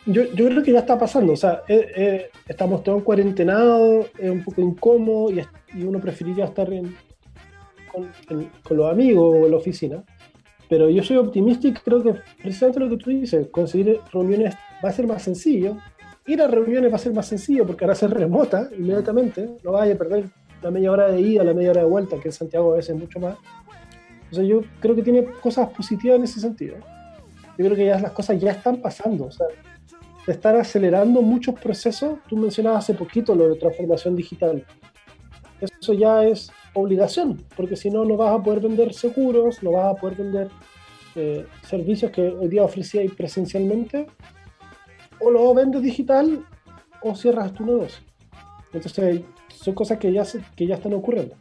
[0.06, 4.44] Yo, yo, creo que ya está pasando, o sea, eh, estamos todos cuarentenados, es un
[4.44, 5.42] poco incómodo y,
[5.74, 6.94] y uno preferiría estar en,
[7.94, 10.04] con, los amigos o en la oficina,
[10.68, 14.88] pero yo soy optimista y creo que precisamente lo que tú dices, conseguir reuniones va
[14.88, 15.76] a ser más sencillo.
[16.26, 19.94] Ir a reuniones va a ser más sencillo porque ahora ser remota inmediatamente, no vaya
[19.94, 20.24] a perder
[20.62, 22.94] la media hora de ida, la media hora de vuelta, que en Santiago a veces
[22.94, 23.36] es mucho más.
[24.30, 26.76] Sea, yo creo que tiene cosas positivas en ese sentido.
[27.56, 29.26] Yo creo que ya las cosas ya están pasando.
[29.26, 29.46] O sea,
[30.26, 34.64] de estar acelerando muchos procesos, tú mencionabas hace poquito lo de transformación digital.
[35.60, 39.94] Eso ya es obligación, porque si no, no vas a poder vender seguros, no vas
[39.94, 40.48] a poder vender
[41.14, 44.06] eh, servicios que hoy día ofrecíais presencialmente,
[45.20, 46.44] o lo vendes digital
[47.02, 48.04] o cierras tu negocio.
[48.72, 50.24] Entonces, son cosas que ya,
[50.56, 51.36] que ya están ocurriendo.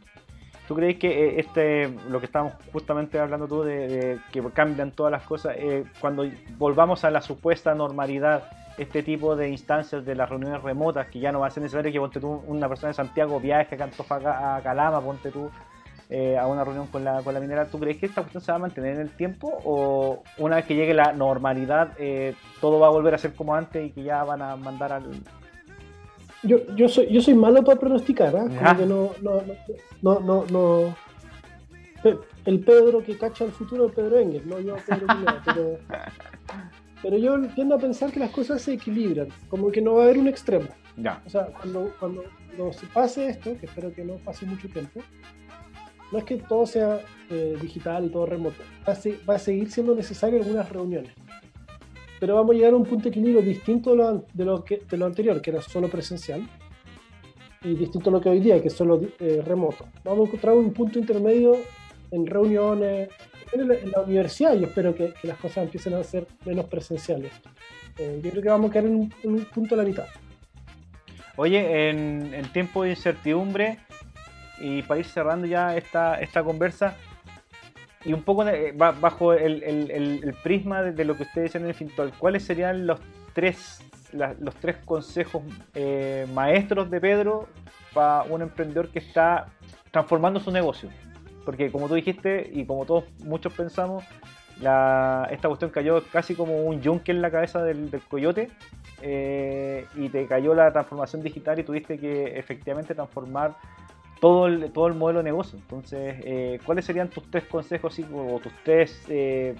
[0.68, 5.12] ¿Tú crees que eh, este, lo que estábamos justamente hablando tú de, que cambian todas
[5.12, 6.24] las cosas, eh, cuando
[6.56, 8.44] volvamos a la supuesta normalidad,
[8.78, 11.92] este tipo de instancias de las reuniones remotas, que ya no va a ser necesario
[11.92, 15.50] que ponte tú, una persona de Santiago viaje a, a Calama, ponte tú
[16.10, 18.52] eh, a una reunión con la, con la minera, ¿tú crees que esta cuestión se
[18.52, 22.78] va a mantener en el tiempo o una vez que llegue la normalidad eh, todo
[22.78, 25.04] va a volver a ser como antes y que ya van a mandar al...
[26.42, 28.44] Yo, yo, soy, yo soy malo para pronosticar, ¿eh?
[28.86, 29.42] no, no,
[30.02, 30.94] no, no, no,
[32.44, 35.06] El Pedro que cacha el futuro es Pedro Engel, no yo Pedro
[35.44, 35.78] pero...
[37.04, 40.04] Pero yo tiendo a pensar que las cosas se equilibran, como que no va a
[40.06, 40.68] haber un extremo.
[40.96, 41.22] Ya.
[41.26, 42.22] O sea, cuando, cuando,
[42.72, 45.02] se pase esto, que espero que no pase mucho tiempo,
[46.10, 48.56] no es que todo sea eh, digital y todo remoto.
[48.88, 48.96] Va a,
[49.28, 51.12] va a, seguir siendo necesario algunas reuniones.
[52.18, 54.78] Pero vamos a llegar a un punto de equilibrio distinto de lo, de lo, que,
[54.88, 56.48] de lo anterior, que era solo presencial,
[57.62, 59.84] y distinto a lo que hoy día, que es solo eh, remoto.
[60.04, 61.58] Vamos a encontrar un punto intermedio
[62.10, 63.10] en reuniones,
[63.60, 67.32] en la, universidad yo espero que, las cosas empiecen a ser menos presenciales.
[67.98, 70.06] Eh, yo creo que vamos a quedar en un, punto a la mitad.
[71.36, 73.78] Oye, en, en, tiempo de incertidumbre,
[74.60, 76.96] y para ir cerrando ya esta, esta conversa,
[78.04, 78.44] y un poco
[78.74, 83.00] bajo el, el, prisma de, lo que ustedes dicen en el Fintual, ¿cuáles serían los
[83.32, 83.82] tres,
[84.12, 85.42] los tres consejos
[85.74, 87.48] eh, maestros de Pedro
[87.94, 89.46] para un emprendedor que está
[89.90, 90.90] transformando su negocio?
[91.44, 94.04] Porque como tú dijiste, y como todos muchos pensamos,
[94.56, 98.50] esta cuestión cayó casi como un yunque en la cabeza del, coyote
[99.02, 103.56] eh, y te cayó la transformación digital y tuviste que efectivamente transformar
[104.20, 105.58] todo el, todo el modelo de negocio.
[105.58, 109.54] Entonces, eh, ¿cuáles serían tus tres consejos o tus tres eh,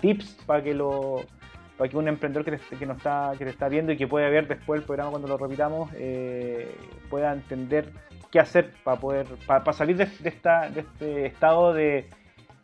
[0.00, 1.24] tips para que lo
[1.76, 4.06] para que un emprendedor que te, que nos está, que te está viendo y que
[4.06, 6.74] puede ver después el programa cuando lo repitamos eh,
[7.10, 7.92] pueda entender
[8.36, 12.04] qué hacer para poder para, salir de, esta, de este estado de,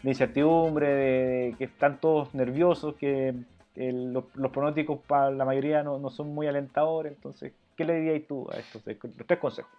[0.05, 3.33] incertidumbre, de, que están todos nerviosos, que
[3.75, 7.15] los, pronósticos para la mayoría no, son muy alentadores.
[7.15, 9.73] Entonces, ¿qué le dirías tú a estos tres consejos?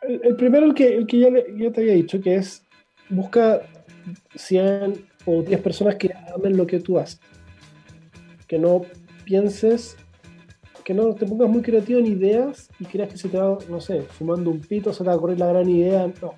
[0.00, 2.66] El, primero, el que, el que ya, ya te había dicho, que es
[3.10, 3.60] busca
[4.34, 7.20] 100 o 10 personas que amen lo que tú haces.
[8.48, 8.86] Que no
[9.26, 9.98] pienses,
[10.84, 13.80] que no te pongas muy creativo en ideas y creas que se te va, no
[13.80, 16.10] sé, fumando un pito, se te va a correr la gran idea.
[16.20, 16.34] No.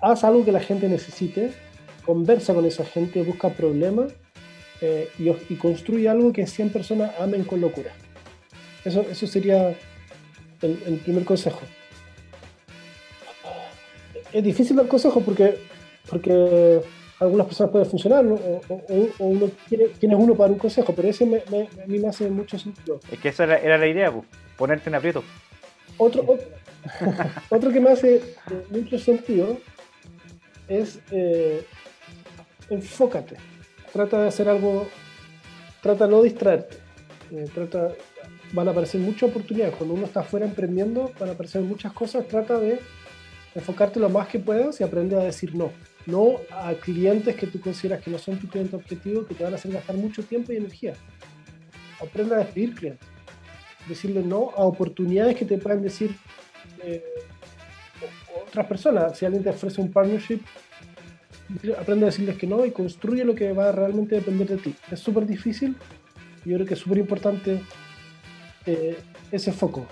[0.00, 1.52] Haz algo que la gente necesite,
[2.04, 4.12] conversa con esa gente, busca problemas
[4.80, 7.92] eh, y, construye algo que 100 personas amen con locura.
[8.84, 9.74] Eso, eso sería
[10.62, 11.60] el primer consejo
[14.34, 15.58] es difícil dar consejo porque,
[16.10, 16.80] porque
[17.20, 18.60] algunas personas pueden funcionar, o,
[19.18, 22.58] uno tiene, tienes uno para un consejo, pero ese me, a mí me hace mucho
[22.58, 23.00] sentido.
[23.10, 24.24] Es que esa era, la idea, pues,
[24.56, 25.22] ponerte en aprieto.
[25.96, 26.24] Otro,
[27.50, 28.20] otro, que me hace
[28.70, 29.58] mucho sentido
[30.68, 31.64] es eh,
[32.70, 33.36] enfócate,
[33.92, 34.88] trata de hacer algo,
[35.82, 36.76] trata de no distraerte,
[37.30, 37.92] eh, trata,
[38.52, 42.26] van a aparecer muchas oportunidades, cuando uno está afuera emprendiendo van a aparecer muchas cosas,
[42.26, 42.80] trata de
[43.54, 45.70] enfocarte lo más que puedas y aprende a decir no.
[46.06, 49.52] No a clientes que tú consideras que no son tu cliente objetivo, que te van
[49.52, 50.94] a hacer gastar mucho tiempo y energía.
[52.00, 53.08] Aprende a despedir clientes.
[53.88, 56.14] Decirle no a oportunidades que te puedan decir
[56.82, 57.02] eh,
[58.46, 59.18] otras personas.
[59.18, 60.40] Si alguien te ofrece un partnership,
[61.78, 64.74] aprende a decirles que no y construye lo que va a realmente depender de ti.
[64.90, 65.76] Es súper difícil
[66.44, 67.62] yo creo que es súper importante
[68.66, 68.98] eh,
[69.30, 69.86] ese foco.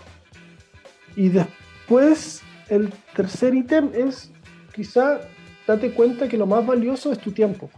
[1.17, 4.33] Y después el tercer ítem es
[4.75, 5.21] quizá
[5.67, 7.71] date cuenta que lo más valioso es tu tiempo.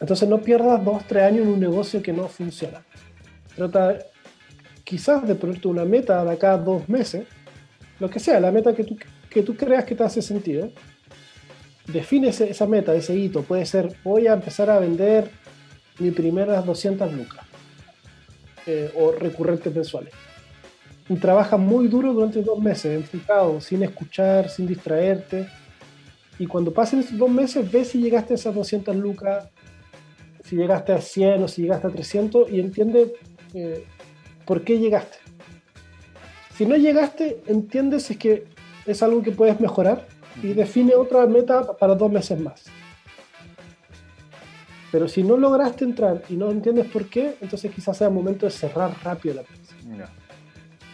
[0.00, 2.84] Entonces no pierdas dos, tres años en un negocio que no funciona.
[3.56, 3.98] Trata
[4.82, 7.26] quizás de ponerte una meta de acá dos meses,
[8.00, 8.96] lo que sea, la meta que tú,
[9.30, 10.70] que tú creas que te hace sentido.
[11.86, 13.42] Define esa meta, ese hito.
[13.42, 15.30] Puede ser, voy a empezar a vender
[15.98, 17.46] mis primeras 200 lucas
[18.66, 20.12] eh, o recurrentes mensuales
[21.08, 25.48] y trabajas muy duro durante dos meses, enfocado, sin escuchar, sin distraerte.
[26.38, 29.48] Y cuando pasen esos dos meses, ves si llegaste a esas 200 lucas,
[30.44, 33.14] si llegaste a 100 o si llegaste a 300 y entiende
[33.54, 33.84] eh,
[34.44, 35.18] por qué llegaste.
[36.56, 38.46] Si no llegaste, entiendes es que
[38.86, 40.06] es algo que puedes mejorar
[40.42, 42.64] y define otra meta para dos meses más.
[44.92, 48.46] Pero si no lograste entrar y no entiendes por qué, entonces quizás sea el momento
[48.46, 49.74] de cerrar rápido la empresa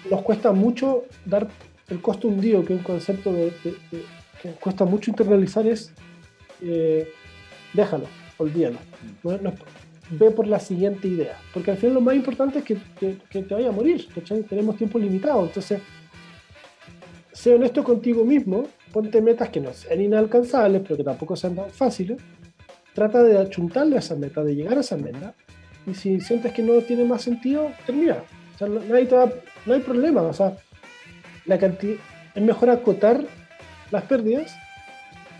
[0.08, 1.48] nos cuesta mucho dar
[1.88, 3.52] el costo hundido, que es un concepto de,
[4.40, 5.92] que cuesta mucho internalizar, es
[6.62, 7.08] eh,
[7.72, 8.06] déjalo,
[8.38, 8.78] olvídalo.
[10.10, 11.38] ve por la siguiente idea.
[11.52, 14.08] Porque al final lo más importante es que, que, te vaya a morir.
[14.48, 15.44] Tenemos tiempo limitado.
[15.44, 15.80] Entonces,
[17.32, 21.70] sé honesto contigo mismo, ponte metas que no sean inalcanzables, pero que tampoco sean tan
[21.70, 22.18] fáciles.
[22.94, 25.34] Trata de achuntarle a esa meta, de llegar a esa meta.
[25.86, 28.18] Y si sientes que no tiene más sentido, termina.
[28.54, 29.32] O sea, te va
[29.66, 30.56] no hay problema, o sea,
[31.46, 31.96] la cantidad,
[32.34, 33.22] es mejor acotar
[33.90, 34.56] las pérdidas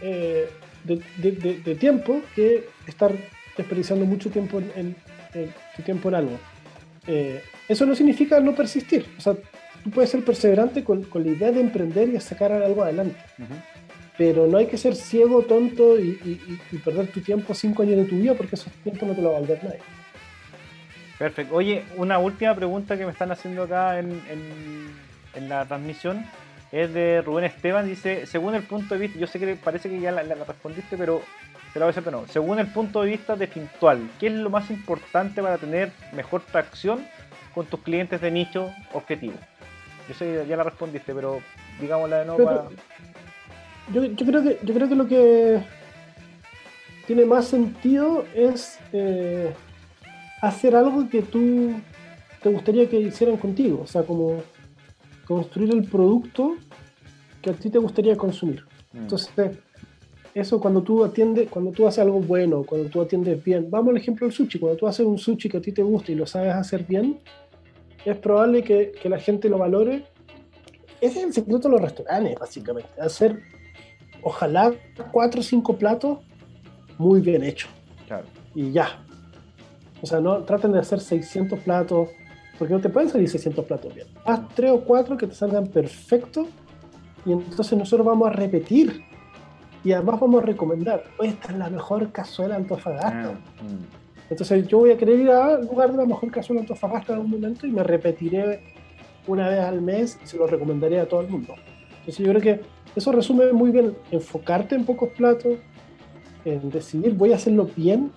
[0.00, 0.48] eh,
[0.84, 3.12] de, tiempo que estar
[3.56, 4.96] desperdiciando mucho tiempo en,
[5.84, 6.38] tiempo en algo.
[7.06, 9.34] Eh, eso no significa no persistir, o sea,
[9.82, 13.16] tú puedes ser perseverante con, la idea de emprender y sacar algo adelante.
[14.18, 18.16] Pero no hay que ser ciego, tonto y, perder tu tiempo cinco años de tu
[18.16, 19.80] vida porque esos tiempo no te lo va a valer nadie.
[21.18, 21.54] Perfecto.
[21.54, 24.22] Oye, una última pregunta que me están haciendo acá en,
[25.48, 26.24] la transmisión
[26.72, 27.86] es de Rubén Esteban.
[27.86, 31.22] Dice, según el punto de vista, yo sé que parece que ya la, respondiste, pero
[31.72, 32.26] te lo voy a hacer de nuevo.
[32.28, 36.42] Según el punto de vista de Fintual, ¿qué es lo más importante para tener mejor
[36.42, 37.04] tracción
[37.54, 39.34] con tus clientes de nicho objetivo?
[40.08, 41.40] Yo sé que ya la respondiste, pero
[41.80, 42.64] digámosla de nuevo para...
[43.92, 45.60] Yo, creo que, yo creo que lo que
[47.06, 48.78] tiene más sentido es...
[48.92, 49.52] Eh,
[50.40, 51.74] hacer algo que tú
[52.42, 54.42] te gustaría que hicieran contigo, o sea, como
[55.30, 56.56] construir el producto
[57.40, 58.64] que a ti te gustaría consumir.
[58.92, 58.98] Mm.
[58.98, 59.58] Entonces,
[60.34, 63.98] eso cuando tú atiendes, cuando tú haces algo bueno, cuando tú atiendes bien, vamos al
[63.98, 66.26] ejemplo del sushi, cuando tú haces un sushi que a ti te gusta y lo
[66.26, 67.20] sabes hacer bien,
[68.04, 70.04] es probable que, que la gente lo valore.
[71.00, 73.40] Ese es el secreto de los restaurantes, básicamente, hacer
[74.22, 74.74] ojalá
[75.12, 76.18] cuatro o cinco platos
[76.98, 77.70] muy bien hechos.
[78.08, 78.26] Claro.
[78.56, 79.00] Y ya,
[80.02, 82.08] o sea, no traten de hacer 600 platos,
[82.60, 84.06] porque no te pueden salir 600 platos bien.
[84.22, 86.46] Haz 3 o 4 que te salgan perfectos
[87.24, 89.02] y entonces nosotros vamos a repetir
[89.82, 93.30] y además vamos a recomendar, esta es la mejor cazuela Antofagasta.
[93.30, 94.28] Ah, mm.
[94.28, 97.30] Entonces yo voy a querer ir al lugar de la mejor cazuela Antofagasta en algún
[97.30, 98.60] momento y me repetiré
[99.26, 101.54] una vez al mes y se lo recomendaré a todo el mundo.
[102.00, 102.60] Entonces yo creo que
[102.94, 105.56] eso resume muy bien enfocarte en pocos platos,
[106.44, 108.12] en decidir voy a hacerlo bien.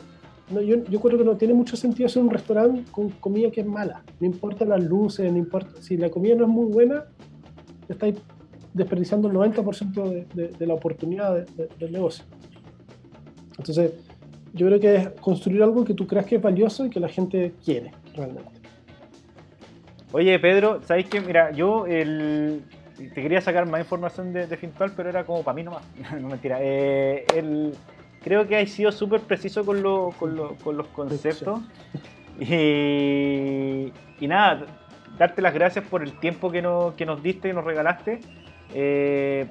[0.50, 3.62] No, yo, yo creo que no tiene mucho sentido hacer un restaurante con comida que
[3.62, 4.04] es mala.
[4.20, 5.82] No importa las luces, no importa.
[5.82, 7.06] Si la comida no es muy buena,
[7.88, 8.16] estáis
[8.74, 12.26] desperdiciando el 90% de, de, la oportunidad del negocio.
[13.58, 13.94] Entonces,
[14.54, 17.08] yo creo que es construir algo que tú creas que es valioso y que la
[17.08, 18.52] gente quiere realmente.
[20.12, 22.62] Oye, Pedro, ¿sabéis que, mira, yo el,
[22.98, 25.84] te quería sacar más información de, Fintual, pero era como para mí nomás.
[26.22, 26.60] no mentira.
[26.62, 27.74] Eh, el,
[28.24, 31.62] creo que has sido súper preciso con, lo, con, lo, con, los conceptos.
[32.40, 34.66] Y, y, nada,
[35.18, 38.22] darte las gracias por el tiempo que, no, que nos diste y nos regalaste.
[38.74, 39.46] Eh,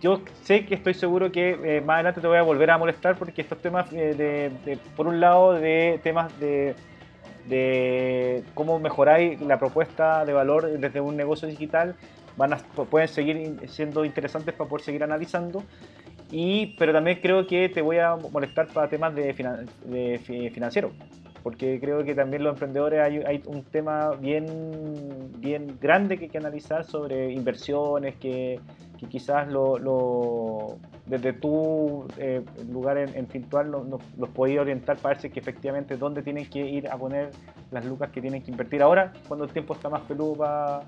[0.00, 3.16] yo sé que estoy seguro que eh, más adelante te voy a volver a molestar
[3.16, 6.74] porque estos temas, de, de, por un lado, de temas de,
[7.48, 11.94] de cómo mejoráis la propuesta de valor desde un negocio digital,
[12.36, 12.56] van a,
[12.90, 15.62] pueden seguir siendo interesantes para poder seguir analizando.
[16.30, 19.32] Y, pero también creo que te voy a molestar para temas de,
[19.84, 20.90] de financiero,
[21.42, 24.46] porque creo que también los emprendedores hay, un tema bien,
[25.38, 28.60] bien grande que hay que analizar sobre inversiones, que,
[29.08, 35.16] quizás lo, lo, desde tu eh, lugar en, en Fintual los lo, podéis orientar para
[35.20, 37.30] ver que efectivamente dónde tienen que ir a poner
[37.70, 40.82] las lucas que tienen que invertir ahora, cuando el tiempo está más peludo para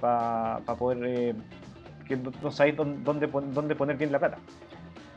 [0.00, 1.34] para poder eh,
[2.06, 4.38] que no sabéis dónde, dónde, poner bien la plata.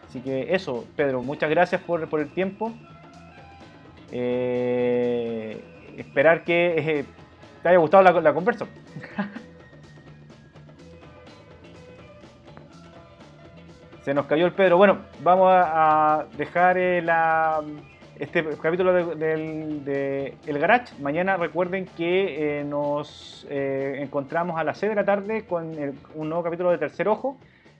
[0.08, 2.74] Así que eso, Pedro, muchas gracias por, por el tiempo.
[4.12, 5.62] Eh,
[5.97, 7.05] esperar que eh,
[7.62, 8.66] te haya gustado la, la conversa.
[14.08, 14.78] Se nos cayó el Pedro.
[14.78, 17.62] Bueno, vamos a, dejar la
[18.18, 20.93] este capítulo de, El Garage.
[21.01, 25.76] Mañana recuerden que eh, nos eh, encontramos a las 6 de la tarde con
[26.16, 27.38] un nuevo capítulo de Tercer Ojo.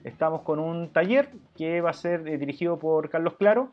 [0.08, 3.70] Estamos con un taller que va a ser eh, dirigido por Carlos Claro.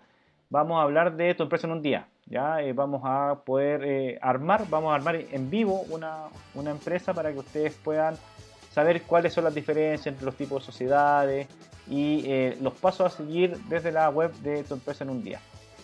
[0.50, 2.08] Vamos a hablar de tu empresa en un día.
[2.28, 2.58] ¿ya?
[2.74, 6.26] vamos a poder armar, vamos a armar en vivo una,
[6.56, 8.16] una empresa para que ustedes puedan
[8.72, 11.48] saber cuáles son las diferencias entre los tipos de sociedades
[11.88, 15.40] y los pasos a seguir desde la web de tu empresa en un día.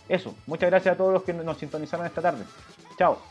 [0.09, 2.43] Eso, muchas gracias a todos los que nos sintonizaron esta tarde.
[2.97, 3.30] Chao.